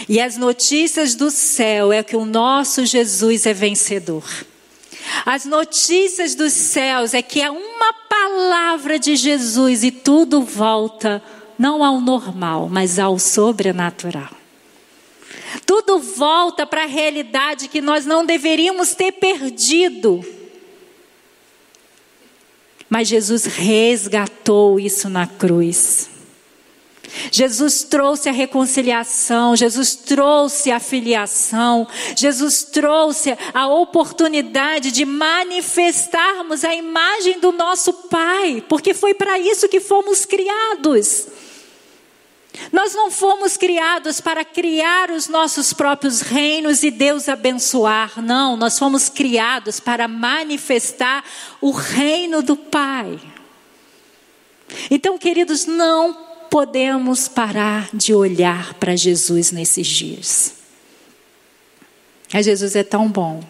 E 0.09 0.21
as 0.21 0.37
notícias 0.37 1.15
do 1.15 1.31
céu 1.31 1.93
é 1.93 2.03
que 2.03 2.17
o 2.17 2.25
nosso 2.25 2.85
Jesus 2.85 3.47
é 3.47 3.53
vencedor. 3.53 4.25
As 5.25 5.45
notícias 5.45 6.35
dos 6.35 6.53
céus 6.53 7.15
é 7.15 7.23
que 7.23 7.41
é 7.41 7.51
uma 7.51 7.93
palavra 8.09 8.99
de 8.99 9.17
Jesus 9.17 9.85
e 9.85 9.91
tudo 9.91 10.43
volta 10.43 11.23
não 11.59 11.85
ao 11.85 12.01
normal, 12.01 12.69
mas 12.69 12.99
ao 12.99 13.19
sobrenatural. 13.19 14.31
Tudo 15.65 15.99
volta 15.99 16.67
para 16.67 16.83
a 16.83 16.87
realidade 16.87 17.69
que 17.69 17.81
nós 17.81 18.05
não 18.05 18.27
deveríamos 18.27 18.95
ter 18.95 19.13
perdido. 19.13 20.25
Mas 22.89 23.09
Jesus 23.09 23.45
resgatou 23.45 24.79
isso 24.79 25.09
na 25.09 25.27
cruz. 25.27 26.11
Jesus 27.31 27.85
trouxe 27.85 28.29
a 28.29 28.33
reconciliação, 28.33 29.57
Jesus 29.57 29.95
trouxe 29.95 30.71
a 30.71 30.81
filiação, 30.81 31.87
Jesus 32.17 32.65
trouxe 32.65 33.37
a 33.53 33.67
oportunidade 33.67 34.91
de 34.91 35.05
manifestarmos 35.05 36.65
a 36.65 36.75
imagem 36.75 37.41
do 37.41 37.53
nosso 37.53 37.93
Pai, 38.09 38.65
porque 38.69 38.95
foi 38.95 39.15
para 39.15 39.39
isso 39.39 39.69
que 39.69 39.81
fomos 39.81 40.25
criados. 40.25 41.29
Nós 42.73 42.95
não 42.95 43.11
fomos 43.11 43.57
criados 43.57 44.21
para 44.21 44.45
criar 44.45 45.11
os 45.11 45.29
nossos 45.29 45.73
próprios 45.73 46.21
reinos 46.21 46.85
e 46.85 46.91
Deus 46.91 47.29
abençoar, 47.29 48.23
não, 48.23 48.57
nós 48.57 48.79
fomos 48.79 49.09
criados 49.09 49.81
para 49.81 50.07
manifestar 50.07 51.25
o 51.61 51.71
reino 51.73 52.43
do 52.43 52.57
Pai. 52.57 53.19
Então, 54.91 55.19
queridos, 55.19 55.67
não 55.67 56.34
podemos 56.55 57.27
parar 57.27 57.89
de 57.93 58.15
olhar 58.15 58.75
para 58.75 58.95
Jesus 58.95 59.51
nesses 59.51 59.89
dias. 59.89 60.55
A 62.33 62.41
Jesus 62.41 62.77
é 62.77 62.85
tão 62.85 63.11
bom 63.11 63.43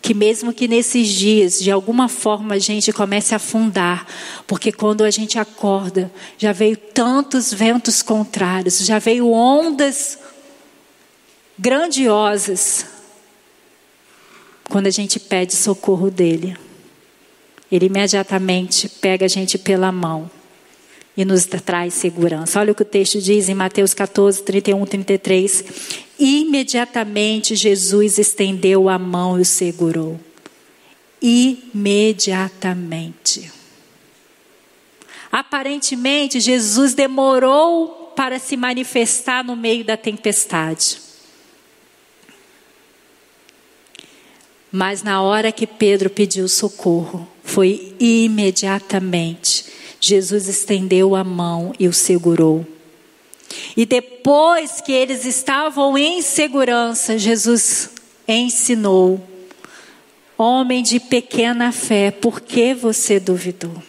que 0.00 0.14
mesmo 0.14 0.52
que 0.52 0.68
nesses 0.68 1.08
dias, 1.08 1.58
de 1.58 1.72
alguma 1.72 2.08
forma, 2.08 2.54
a 2.54 2.58
gente 2.60 2.92
comece 2.92 3.34
a 3.34 3.38
afundar, 3.38 4.06
porque 4.46 4.70
quando 4.70 5.02
a 5.02 5.10
gente 5.10 5.36
acorda, 5.36 6.12
já 6.38 6.52
veio 6.52 6.76
tantos 6.76 7.52
ventos 7.52 8.02
contrários, 8.02 8.78
já 8.78 9.00
veio 9.00 9.28
ondas 9.28 10.16
grandiosas. 11.58 12.86
Quando 14.70 14.86
a 14.86 14.92
gente 14.92 15.18
pede 15.18 15.56
socorro 15.56 16.08
dele, 16.08 16.56
ele 17.68 17.86
imediatamente 17.86 18.88
pega 18.88 19.24
a 19.26 19.28
gente 19.28 19.58
pela 19.58 19.90
mão 19.90 20.37
e 21.18 21.24
nos 21.24 21.44
traz 21.46 21.94
segurança. 21.94 22.60
Olha 22.60 22.70
o 22.70 22.74
que 22.76 22.82
o 22.82 22.84
texto 22.84 23.20
diz 23.20 23.48
em 23.48 23.54
Mateus 23.54 23.92
14, 23.92 24.40
31, 24.44 24.86
33. 24.86 25.64
Imediatamente 26.16 27.56
Jesus 27.56 28.18
estendeu 28.18 28.88
a 28.88 28.96
mão 29.00 29.36
e 29.36 29.42
o 29.42 29.44
segurou. 29.44 30.20
Imediatamente. 31.20 33.50
Aparentemente, 35.32 36.38
Jesus 36.38 36.94
demorou 36.94 38.12
para 38.14 38.38
se 38.38 38.56
manifestar 38.56 39.42
no 39.42 39.56
meio 39.56 39.84
da 39.84 39.96
tempestade. 39.96 41.00
Mas 44.70 45.02
na 45.02 45.20
hora 45.20 45.50
que 45.50 45.66
Pedro 45.66 46.10
pediu 46.10 46.48
socorro, 46.48 47.26
foi 47.42 47.92
imediatamente. 47.98 49.78
Jesus 50.00 50.48
estendeu 50.48 51.14
a 51.14 51.24
mão 51.24 51.72
e 51.78 51.88
o 51.88 51.92
segurou. 51.92 52.66
E 53.76 53.86
depois 53.86 54.80
que 54.80 54.92
eles 54.92 55.24
estavam 55.24 55.96
em 55.96 56.22
segurança, 56.22 57.18
Jesus 57.18 57.90
ensinou: 58.26 59.20
Homem 60.36 60.82
de 60.82 61.00
pequena 61.00 61.72
fé, 61.72 62.10
por 62.10 62.40
que 62.40 62.74
você 62.74 63.18
duvidou? 63.18 63.82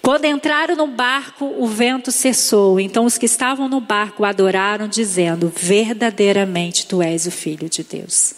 Quando 0.00 0.26
entraram 0.26 0.76
no 0.76 0.86
barco, 0.86 1.44
o 1.44 1.66
vento 1.66 2.12
cessou. 2.12 2.78
Então 2.78 3.04
os 3.04 3.18
que 3.18 3.26
estavam 3.26 3.68
no 3.68 3.80
barco 3.80 4.24
adoraram, 4.24 4.86
dizendo: 4.86 5.52
Verdadeiramente 5.54 6.86
tu 6.86 7.02
és 7.02 7.26
o 7.26 7.30
Filho 7.30 7.68
de 7.68 7.82
Deus. 7.82 8.34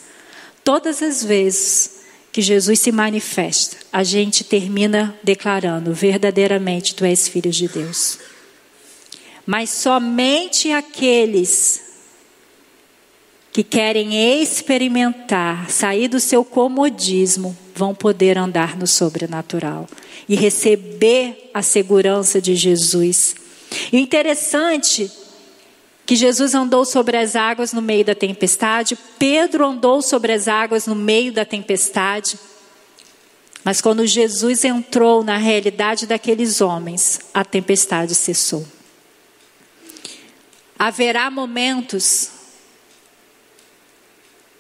Todas 0.65 1.03
as 1.03 1.23
vezes 1.23 2.00
que 2.33 2.41
Jesus 2.41 2.81
se 2.81 2.93
manifesta, 2.93 3.77
a 3.93 4.03
gente 4.03 4.45
termina 4.45 5.19
declarando: 5.23 5.93
verdadeiramente 5.93 6.95
tu 6.95 7.05
és 7.05 7.29
filho 7.29 7.51
de 7.51 7.69
Deus. 7.69 8.19
Mas 9.45 9.71
somente 9.71 10.71
aqueles 10.71 11.83
que 13.53 13.65
querem 13.65 14.41
experimentar, 14.41 15.69
sair 15.69 16.07
do 16.07 16.21
seu 16.21 16.45
comodismo, 16.45 17.57
vão 17.75 17.95
poder 17.95 18.39
andar 18.39 18.77
no 18.77 18.87
sobrenatural 18.87 19.89
e 20.29 20.37
receber 20.37 21.51
a 21.53 21.63
segurança 21.63 22.41
de 22.41 22.55
Jesus. 22.55 23.35
E 23.93 23.99
interessante 23.99 25.11
que 26.11 26.17
Jesus 26.17 26.57
andou 26.57 26.85
sobre 26.85 27.17
as 27.17 27.37
águas 27.37 27.73
no 27.73 27.81
meio 27.81 28.05
da 28.05 28.17
tempestade, 28.17 28.99
Pedro 29.17 29.65
andou 29.65 30.03
sobre 30.03 30.33
as 30.33 30.49
águas 30.49 30.89
no 30.89 30.95
meio 30.97 31.33
da 31.33 31.45
tempestade. 31.45 32.37
Mas 33.63 33.81
quando 33.81 34.05
Jesus 34.05 34.65
entrou 34.65 35.23
na 35.23 35.37
realidade 35.37 36.09
daqueles 36.09 36.61
homens, 36.61 37.21
a 37.33 37.45
tempestade 37.45 38.17
cessou. 38.17 38.67
Haverá 40.77 41.31
momentos 41.31 42.33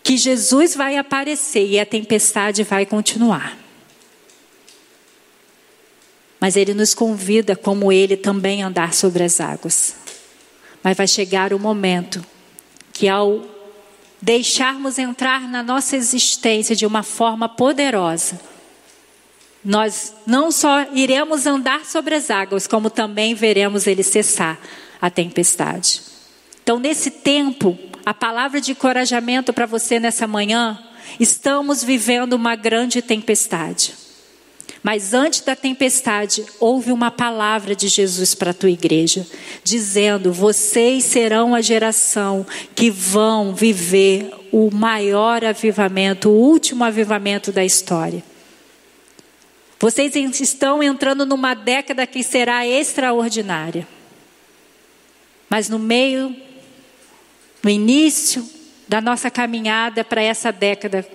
que 0.04 0.16
Jesus 0.16 0.76
vai 0.76 0.96
aparecer 0.98 1.66
e 1.66 1.80
a 1.80 1.84
tempestade 1.84 2.62
vai 2.62 2.86
continuar. 2.86 3.58
Mas 6.38 6.54
ele 6.54 6.74
nos 6.74 6.94
convida, 6.94 7.56
como 7.56 7.90
ele, 7.90 8.16
também 8.16 8.62
andar 8.62 8.94
sobre 8.94 9.24
as 9.24 9.40
águas. 9.40 9.99
Mas 10.82 10.96
vai 10.96 11.06
chegar 11.06 11.52
o 11.52 11.58
momento 11.58 12.24
que, 12.92 13.08
ao 13.08 13.42
deixarmos 14.20 14.98
entrar 14.98 15.48
na 15.48 15.62
nossa 15.62 15.96
existência 15.96 16.76
de 16.76 16.86
uma 16.86 17.02
forma 17.02 17.48
poderosa, 17.48 18.40
nós 19.64 20.14
não 20.26 20.50
só 20.50 20.86
iremos 20.92 21.46
andar 21.46 21.84
sobre 21.84 22.14
as 22.14 22.30
águas, 22.30 22.66
como 22.66 22.88
também 22.88 23.34
veremos 23.34 23.86
ele 23.86 24.02
cessar 24.02 24.58
a 25.00 25.10
tempestade. 25.10 26.02
Então, 26.62 26.78
nesse 26.78 27.10
tempo, 27.10 27.78
a 28.04 28.14
palavra 28.14 28.60
de 28.60 28.72
encorajamento 28.72 29.52
para 29.52 29.66
você 29.66 30.00
nessa 30.00 30.26
manhã, 30.26 30.78
estamos 31.18 31.84
vivendo 31.84 32.34
uma 32.34 32.56
grande 32.56 33.02
tempestade. 33.02 33.94
Mas 34.82 35.12
antes 35.12 35.42
da 35.42 35.54
tempestade, 35.54 36.44
houve 36.58 36.90
uma 36.90 37.10
palavra 37.10 37.76
de 37.76 37.86
Jesus 37.86 38.34
para 38.34 38.52
a 38.52 38.54
tua 38.54 38.70
igreja, 38.70 39.26
dizendo: 39.62 40.32
vocês 40.32 41.04
serão 41.04 41.54
a 41.54 41.60
geração 41.60 42.46
que 42.74 42.90
vão 42.90 43.54
viver 43.54 44.30
o 44.50 44.70
maior 44.70 45.44
avivamento, 45.44 46.30
o 46.30 46.34
último 46.34 46.82
avivamento 46.82 47.52
da 47.52 47.64
história. 47.64 48.24
Vocês 49.78 50.14
estão 50.14 50.82
entrando 50.82 51.26
numa 51.26 51.54
década 51.54 52.06
que 52.06 52.22
será 52.22 52.66
extraordinária. 52.66 53.86
Mas 55.48 55.68
no 55.68 55.78
meio, 55.78 56.34
no 57.62 57.68
início 57.68 58.46
da 58.88 59.00
nossa 59.00 59.30
caminhada 59.30 60.04
para 60.04 60.22
essa 60.22 60.50
década, 60.50 61.06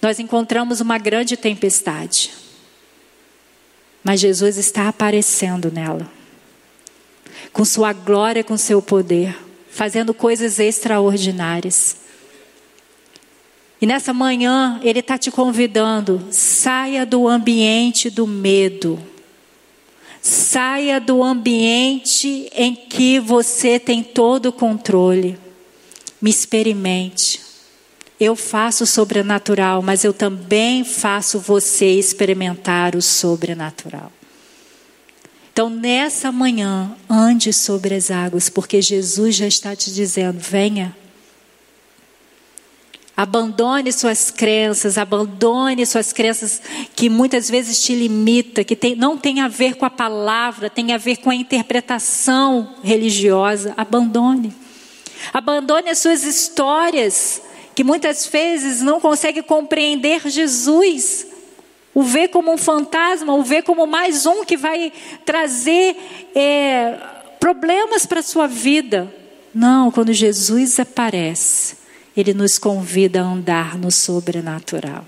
nós 0.00 0.18
encontramos 0.18 0.80
uma 0.80 0.98
grande 0.98 1.36
tempestade. 1.36 2.39
Mas 4.02 4.20
Jesus 4.20 4.56
está 4.56 4.88
aparecendo 4.88 5.70
nela, 5.70 6.10
com 7.52 7.64
sua 7.64 7.92
glória, 7.92 8.42
com 8.42 8.56
seu 8.56 8.80
poder, 8.80 9.36
fazendo 9.70 10.14
coisas 10.14 10.58
extraordinárias. 10.58 11.96
E 13.80 13.86
nessa 13.86 14.12
manhã, 14.12 14.80
Ele 14.82 15.00
está 15.00 15.16
te 15.16 15.30
convidando, 15.30 16.26
saia 16.30 17.06
do 17.06 17.26
ambiente 17.26 18.10
do 18.10 18.26
medo. 18.26 18.98
Saia 20.22 21.00
do 21.00 21.22
ambiente 21.22 22.50
em 22.54 22.74
que 22.74 23.18
você 23.18 23.78
tem 23.78 24.02
todo 24.02 24.46
o 24.46 24.52
controle. 24.52 25.38
Me 26.20 26.28
experimente. 26.28 27.49
Eu 28.20 28.36
faço 28.36 28.84
o 28.84 28.86
sobrenatural, 28.86 29.80
mas 29.80 30.04
eu 30.04 30.12
também 30.12 30.84
faço 30.84 31.40
você 31.40 31.86
experimentar 31.86 32.94
o 32.94 33.00
sobrenatural. 33.00 34.12
Então, 35.50 35.70
nessa 35.70 36.30
manhã, 36.30 36.94
ande 37.08 37.50
sobre 37.50 37.94
as 37.94 38.10
águas, 38.10 38.50
porque 38.50 38.82
Jesus 38.82 39.34
já 39.36 39.46
está 39.46 39.74
te 39.74 39.90
dizendo: 39.90 40.38
venha. 40.38 40.94
Abandone 43.16 43.92
suas 43.92 44.30
crenças, 44.30 44.96
abandone 44.96 45.84
suas 45.84 46.12
crenças 46.12 46.62
que 46.96 47.10
muitas 47.10 47.50
vezes 47.50 47.82
te 47.82 47.94
limita, 47.94 48.64
que 48.64 48.74
tem, 48.74 48.94
não 48.94 49.18
tem 49.18 49.40
a 49.40 49.48
ver 49.48 49.74
com 49.74 49.84
a 49.84 49.90
palavra, 49.90 50.70
tem 50.70 50.92
a 50.92 50.98
ver 50.98 51.16
com 51.16 51.28
a 51.28 51.34
interpretação 51.34 52.76
religiosa. 52.82 53.74
Abandone. 53.76 54.54
Abandone 55.34 55.90
as 55.90 55.98
suas 55.98 56.22
histórias 56.22 57.42
que 57.74 57.84
muitas 57.84 58.26
vezes 58.26 58.80
não 58.82 59.00
consegue 59.00 59.42
compreender 59.42 60.28
Jesus, 60.28 61.26
o 61.94 62.02
vê 62.02 62.28
como 62.28 62.52
um 62.52 62.58
fantasma, 62.58 63.34
o 63.34 63.42
vê 63.42 63.62
como 63.62 63.86
mais 63.86 64.26
um 64.26 64.44
que 64.44 64.56
vai 64.56 64.92
trazer 65.24 65.96
é, 66.34 66.96
problemas 67.38 68.06
para 68.06 68.20
a 68.20 68.22
sua 68.22 68.46
vida. 68.46 69.12
Não, 69.52 69.90
quando 69.90 70.12
Jesus 70.12 70.78
aparece, 70.78 71.76
ele 72.16 72.32
nos 72.32 72.58
convida 72.58 73.20
a 73.20 73.24
andar 73.24 73.76
no 73.76 73.90
sobrenatural. 73.90 75.04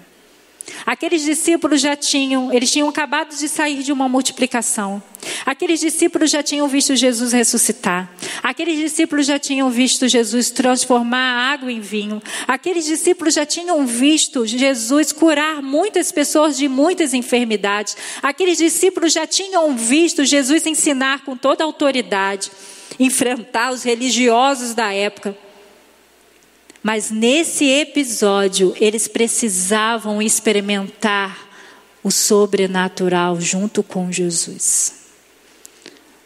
Aqueles 0.84 1.22
discípulos 1.22 1.80
já 1.80 1.96
tinham, 1.96 2.52
eles 2.52 2.70
tinham 2.70 2.88
acabado 2.88 3.36
de 3.36 3.48
sair 3.48 3.82
de 3.82 3.92
uma 3.92 4.08
multiplicação. 4.08 5.02
Aqueles 5.46 5.80
discípulos 5.80 6.30
já 6.30 6.42
tinham 6.42 6.66
visto 6.66 6.96
Jesus 6.96 7.32
ressuscitar. 7.32 8.10
Aqueles 8.42 8.78
discípulos 8.78 9.26
já 9.26 9.38
tinham 9.38 9.70
visto 9.70 10.08
Jesus 10.08 10.50
transformar 10.50 11.52
água 11.52 11.70
em 11.70 11.80
vinho. 11.80 12.20
Aqueles 12.46 12.86
discípulos 12.86 13.34
já 13.34 13.46
tinham 13.46 13.86
visto 13.86 14.46
Jesus 14.46 15.12
curar 15.12 15.62
muitas 15.62 16.10
pessoas 16.10 16.56
de 16.56 16.68
muitas 16.68 17.14
enfermidades. 17.14 17.96
Aqueles 18.22 18.58
discípulos 18.58 19.12
já 19.12 19.26
tinham 19.26 19.76
visto 19.76 20.24
Jesus 20.24 20.66
ensinar 20.66 21.24
com 21.24 21.36
toda 21.36 21.62
autoridade, 21.62 22.50
enfrentar 22.98 23.72
os 23.72 23.82
religiosos 23.84 24.74
da 24.74 24.92
época. 24.92 25.36
Mas 26.82 27.10
nesse 27.10 27.64
episódio, 27.64 28.74
eles 28.80 29.06
precisavam 29.06 30.20
experimentar 30.20 31.48
o 32.02 32.10
sobrenatural 32.10 33.40
junto 33.40 33.82
com 33.82 34.10
Jesus. 34.10 35.02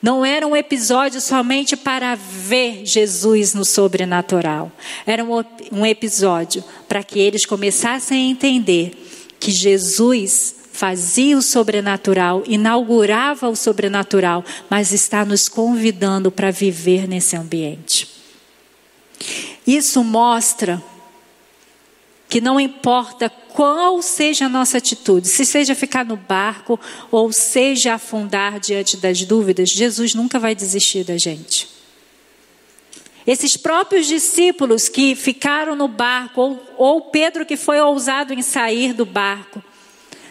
Não 0.00 0.24
era 0.24 0.46
um 0.46 0.56
episódio 0.56 1.20
somente 1.20 1.76
para 1.76 2.14
ver 2.14 2.86
Jesus 2.86 3.52
no 3.52 3.64
sobrenatural. 3.64 4.72
Era 5.06 5.24
um, 5.24 5.44
um 5.72 5.84
episódio 5.84 6.64
para 6.88 7.02
que 7.02 7.18
eles 7.18 7.44
começassem 7.44 8.16
a 8.16 8.30
entender 8.30 8.92
que 9.38 9.50
Jesus 9.50 10.54
fazia 10.72 11.36
o 11.36 11.42
sobrenatural, 11.42 12.44
inaugurava 12.46 13.48
o 13.48 13.56
sobrenatural, 13.56 14.44
mas 14.70 14.92
está 14.92 15.24
nos 15.24 15.48
convidando 15.48 16.30
para 16.30 16.50
viver 16.50 17.08
nesse 17.08 17.34
ambiente. 17.36 18.15
Isso 19.66 20.02
mostra 20.04 20.82
que 22.28 22.40
não 22.40 22.58
importa 22.58 23.30
qual 23.30 24.02
seja 24.02 24.46
a 24.46 24.48
nossa 24.48 24.78
atitude, 24.78 25.28
se 25.28 25.44
seja 25.44 25.74
ficar 25.74 26.04
no 26.04 26.16
barco 26.16 26.78
ou 27.10 27.32
seja 27.32 27.94
afundar 27.94 28.60
diante 28.60 28.96
das 28.96 29.24
dúvidas, 29.24 29.70
Jesus 29.70 30.14
nunca 30.14 30.38
vai 30.38 30.54
desistir 30.54 31.04
da 31.04 31.16
gente. 31.16 31.68
Esses 33.26 33.56
próprios 33.56 34.06
discípulos 34.06 34.88
que 34.88 35.16
ficaram 35.16 35.74
no 35.74 35.88
barco, 35.88 36.40
ou, 36.40 36.62
ou 36.76 37.00
Pedro 37.02 37.44
que 37.44 37.56
foi 37.56 37.80
ousado 37.80 38.32
em 38.32 38.42
sair 38.42 38.92
do 38.92 39.04
barco, 39.04 39.62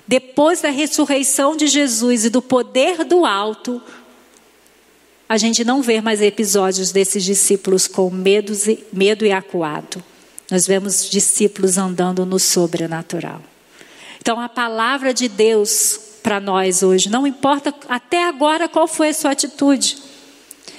depois 0.08 0.62
da 0.62 0.70
ressurreição 0.70 1.58
de 1.58 1.68
Jesus 1.68 2.26
e 2.26 2.30
do 2.30 2.42
poder 2.42 3.04
do 3.04 3.26
alto, 3.26 3.82
a 5.28 5.38
gente 5.38 5.64
não 5.64 5.82
vê 5.82 6.02
mais 6.02 6.22
episódios 6.22 6.92
desses 6.92 7.24
discípulos 7.24 7.88
com 7.88 8.10
medo, 8.10 8.54
medo 8.94 9.26
e 9.26 9.32
acuado. 9.32 10.04
Nós 10.50 10.68
vemos 10.68 11.10
discípulos 11.10 11.78
andando 11.78 12.26
no 12.26 12.40
sobrenatural. 12.40 13.42
Então, 14.20 14.40
a 14.40 14.48
palavra 14.48 15.14
de 15.14 15.28
Deus 15.28 16.00
para 16.22 16.40
nós 16.40 16.82
hoje, 16.84 17.10
não 17.10 17.26
importa 17.26 17.74
até 17.88 18.28
agora 18.28 18.68
qual 18.68 18.88
foi 18.88 19.10
a 19.10 19.14
sua 19.14 19.32
atitude. 19.32 19.98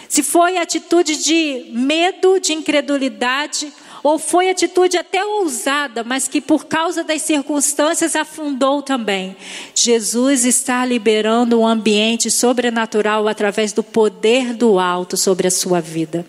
Se 0.08 0.22
foi 0.22 0.56
atitude 0.56 1.16
de 1.16 1.70
medo, 1.72 2.38
de 2.38 2.52
incredulidade, 2.52 3.72
ou 4.06 4.20
foi 4.20 4.48
atitude 4.48 4.96
até 4.96 5.24
ousada, 5.24 6.04
mas 6.04 6.28
que 6.28 6.40
por 6.40 6.66
causa 6.66 7.02
das 7.02 7.22
circunstâncias 7.22 8.14
afundou 8.14 8.80
também. 8.80 9.36
Jesus 9.74 10.44
está 10.44 10.84
liberando 10.84 11.58
um 11.58 11.66
ambiente 11.66 12.30
sobrenatural 12.30 13.26
através 13.26 13.72
do 13.72 13.82
poder 13.82 14.54
do 14.54 14.78
alto 14.78 15.16
sobre 15.16 15.48
a 15.48 15.50
sua 15.50 15.80
vida. 15.80 16.24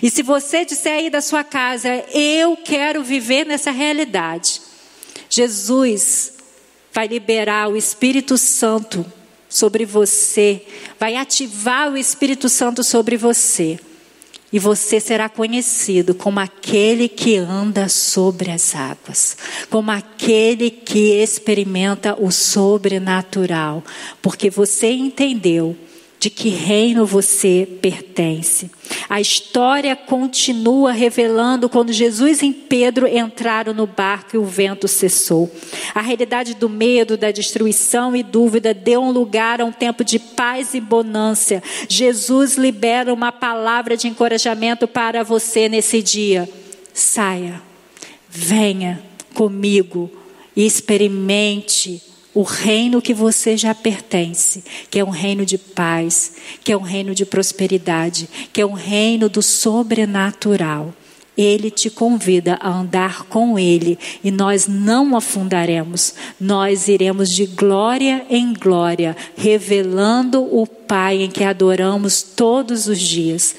E 0.00 0.08
se 0.08 0.22
você 0.22 0.64
disser 0.64 0.98
aí 0.98 1.10
da 1.10 1.20
sua 1.20 1.42
casa, 1.42 1.88
eu 2.14 2.56
quero 2.58 3.02
viver 3.02 3.44
nessa 3.44 3.72
realidade, 3.72 4.60
Jesus 5.28 6.34
vai 6.92 7.08
liberar 7.08 7.68
o 7.68 7.76
Espírito 7.76 8.38
Santo 8.38 9.04
sobre 9.48 9.84
você, 9.84 10.64
vai 10.96 11.16
ativar 11.16 11.90
o 11.90 11.96
Espírito 11.96 12.48
Santo 12.48 12.84
sobre 12.84 13.16
você. 13.16 13.80
E 14.52 14.58
você 14.58 15.00
será 15.00 15.28
conhecido 15.28 16.14
como 16.14 16.38
aquele 16.38 17.08
que 17.08 17.36
anda 17.36 17.88
sobre 17.88 18.50
as 18.50 18.74
águas, 18.74 19.36
como 19.68 19.90
aquele 19.90 20.70
que 20.70 21.20
experimenta 21.20 22.14
o 22.18 22.30
sobrenatural, 22.30 23.82
porque 24.22 24.48
você 24.48 24.90
entendeu 24.92 25.76
de 26.18 26.30
que 26.30 26.48
reino 26.48 27.04
você 27.04 27.68
pertence. 27.80 28.70
A 29.08 29.20
história 29.20 29.94
continua 29.94 30.90
revelando 30.92 31.68
quando 31.68 31.92
Jesus 31.92 32.42
e 32.42 32.52
Pedro 32.52 33.06
entraram 33.06 33.74
no 33.74 33.86
barco 33.86 34.34
e 34.34 34.38
o 34.38 34.44
vento 34.44 34.88
cessou. 34.88 35.50
A 35.94 36.00
realidade 36.00 36.54
do 36.54 36.68
medo, 36.68 37.16
da 37.16 37.30
destruição 37.30 38.16
e 38.16 38.22
dúvida 38.22 38.72
deu 38.72 39.02
um 39.02 39.10
lugar 39.10 39.60
a 39.60 39.64
um 39.64 39.72
tempo 39.72 40.02
de 40.02 40.18
paz 40.18 40.74
e 40.74 40.80
bonança. 40.80 41.62
Jesus 41.88 42.56
libera 42.56 43.12
uma 43.12 43.30
palavra 43.30 43.96
de 43.96 44.08
encorajamento 44.08 44.88
para 44.88 45.22
você 45.22 45.68
nesse 45.68 46.02
dia. 46.02 46.48
Saia, 46.94 47.60
venha 48.28 49.02
comigo 49.34 50.10
e 50.56 50.64
experimente 50.64 52.02
o 52.36 52.42
reino 52.42 53.00
que 53.00 53.14
você 53.14 53.56
já 53.56 53.74
pertence, 53.74 54.62
que 54.90 54.98
é 54.98 55.04
um 55.04 55.08
reino 55.08 55.46
de 55.46 55.56
paz, 55.56 56.34
que 56.62 56.70
é 56.70 56.76
um 56.76 56.82
reino 56.82 57.14
de 57.14 57.24
prosperidade, 57.24 58.28
que 58.52 58.60
é 58.60 58.66
um 58.66 58.74
reino 58.74 59.26
do 59.26 59.40
sobrenatural. 59.40 60.92
Ele 61.34 61.70
te 61.70 61.88
convida 61.88 62.58
a 62.60 62.68
andar 62.68 63.22
com 63.22 63.58
Ele 63.58 63.98
e 64.22 64.30
nós 64.30 64.68
não 64.68 65.16
afundaremos, 65.16 66.14
nós 66.38 66.88
iremos 66.88 67.30
de 67.30 67.46
glória 67.46 68.26
em 68.28 68.52
glória, 68.52 69.16
revelando 69.34 70.42
o 70.42 70.66
Pai 70.66 71.22
em 71.22 71.30
que 71.30 71.42
adoramos 71.42 72.22
todos 72.22 72.86
os 72.86 73.00
dias. 73.00 73.56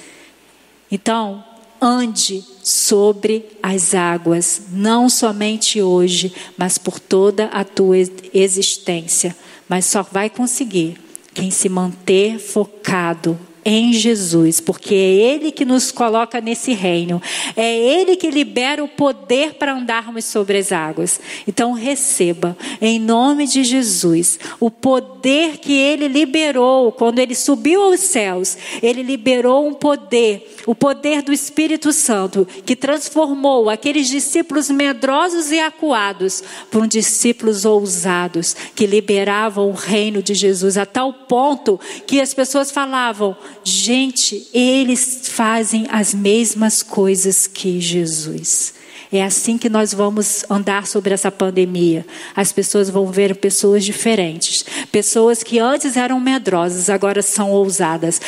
Então, 0.92 1.44
ande 1.82 2.44
sobre 2.64 3.46
as 3.62 3.94
águas, 3.94 4.64
não 4.72 5.10
somente 5.10 5.82
hoje, 5.82 6.34
mas 6.58 6.78
por 6.78 7.00
toda 7.00 7.46
a 7.46 7.64
tua 7.64 7.98
existência. 8.34 9.36
Mas 9.70 9.86
só 9.86 10.04
vai 10.04 10.30
conseguir 10.30 10.98
quem 11.34 11.52
se 11.52 11.70
manter 11.70 12.40
focado 12.40 13.38
em 13.70 13.92
Jesus, 13.92 14.62
porque 14.62 14.96
é 14.96 14.98
Ele 14.98 15.52
que 15.52 15.66
nos 15.66 15.92
coloca 15.92 16.40
nesse 16.40 16.72
reino, 16.72 17.22
é 17.54 17.78
Ele 17.78 18.16
que 18.16 18.32
libera 18.32 18.82
o 18.82 18.88
poder 18.88 19.56
para 19.56 19.74
andarmos 19.74 20.24
sobre 20.24 20.58
as 20.58 20.72
águas. 20.72 21.20
Então 21.46 21.74
receba, 21.74 22.58
em 22.82 22.98
nome 22.98 23.46
de 23.46 23.66
Jesus, 23.66 24.40
o 24.58 24.72
poder 24.72 25.58
que 25.58 25.74
Ele 25.74 26.08
liberou 26.08 26.94
quando 26.94 27.20
Ele 27.20 27.36
subiu 27.36 27.82
aos 27.82 28.00
céus. 28.00 28.58
Ele 28.82 29.04
liberou 29.04 29.68
um 29.68 29.74
poder, 29.74 30.56
o 30.66 30.74
poder 30.74 31.22
do 31.22 31.34
Espírito 31.34 31.92
Santo, 31.92 32.48
que 32.66 32.74
transformou 32.74 33.70
aqueles 33.70 34.08
discípulos 34.08 34.70
medrosos 34.70 35.52
e 35.52 35.60
acuados 35.60 36.42
por 36.72 36.88
discípulos 36.88 37.66
ousados, 37.66 38.56
que 38.74 38.88
liberavam 38.88 39.70
o 39.70 39.74
reino 39.74 40.24
de 40.24 40.34
Jesus 40.34 40.78
a 40.78 40.86
tal 40.86 41.12
ponto 41.12 41.78
que 42.06 42.22
as 42.22 42.34
pessoas 42.34 42.72
falavam: 42.72 43.36
Gente, 43.70 44.48
eles 44.54 45.28
fazem 45.28 45.88
as 45.90 46.14
mesmas 46.14 46.82
coisas 46.82 47.48
que 47.48 47.82
Jesus. 47.82 48.74
É 49.12 49.22
assim 49.22 49.58
que 49.58 49.68
nós 49.68 49.94
vamos 49.94 50.46
andar 50.50 50.88
sobre 50.88 51.14
essa 51.14 51.30
pandemia. 51.30 52.08
As 52.34 52.54
pessoas 52.54 52.90
vão 52.90 53.08
ver 53.08 53.36
pessoas 53.36 53.84
diferentes. 53.84 54.64
Pessoas 54.90 55.44
que 55.44 55.60
antes 55.60 55.98
eram 55.98 56.18
medrosas, 56.18 56.90
agora 56.90 57.22
são 57.22 57.52
ousadas. 57.52 58.22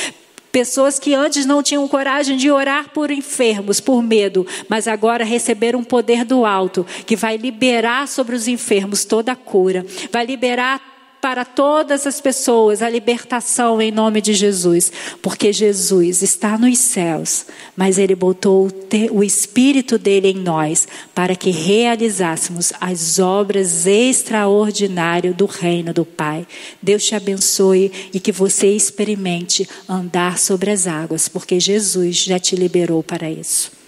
Pessoas 0.51 0.99
que 0.99 1.13
antes 1.13 1.45
não 1.45 1.63
tinham 1.63 1.87
coragem 1.87 2.35
de 2.35 2.51
orar 2.51 2.89
por 2.89 3.09
enfermos, 3.09 3.79
por 3.79 4.03
medo, 4.03 4.45
mas 4.67 4.89
agora 4.89 5.23
receberam 5.23 5.79
um 5.79 5.85
poder 5.85 6.25
do 6.25 6.45
alto, 6.45 6.85
que 7.05 7.15
vai 7.15 7.37
liberar 7.37 8.09
sobre 8.09 8.35
os 8.35 8.45
enfermos 8.45 9.05
toda 9.05 9.31
a 9.31 9.37
cura, 9.37 9.85
vai 10.11 10.25
liberar 10.25 10.88
para 11.21 11.43
todas 11.43 12.07
as 12.07 12.21
pessoas 12.21 12.81
a 12.81 12.89
libertação 12.89 13.81
em 13.81 13.91
nome 13.91 14.21
de 14.21 14.33
Jesus, 14.33 14.91
porque 15.21 15.51
Jesus 15.51 16.21
está 16.21 16.57
nos 16.57 16.77
céus, 16.77 17.45
mas 17.75 17.97
Ele 17.97 18.15
botou 18.15 18.69
o 19.11 19.23
Espírito 19.23 19.97
dele 19.97 20.29
em 20.29 20.35
nós 20.35 20.87
para 21.13 21.35
que 21.35 21.51
realizássemos 21.51 22.71
as 22.79 23.19
obras 23.19 23.85
extraordinárias 23.85 25.35
do 25.35 25.45
reino 25.45 25.93
do 25.93 26.05
Pai. 26.05 26.47
Deus 26.81 27.03
te 27.03 27.15
abençoe 27.15 27.91
e 28.13 28.19
que 28.19 28.31
você 28.31 28.67
experimente 28.67 29.67
andar 29.87 30.37
sobre 30.37 30.71
as 30.71 30.87
águas, 30.87 31.27
porque 31.27 31.59
Jesus 31.59 32.17
já 32.17 32.39
te 32.39 32.55
liberou 32.55 33.03
para 33.03 33.29
isso. 33.29 33.78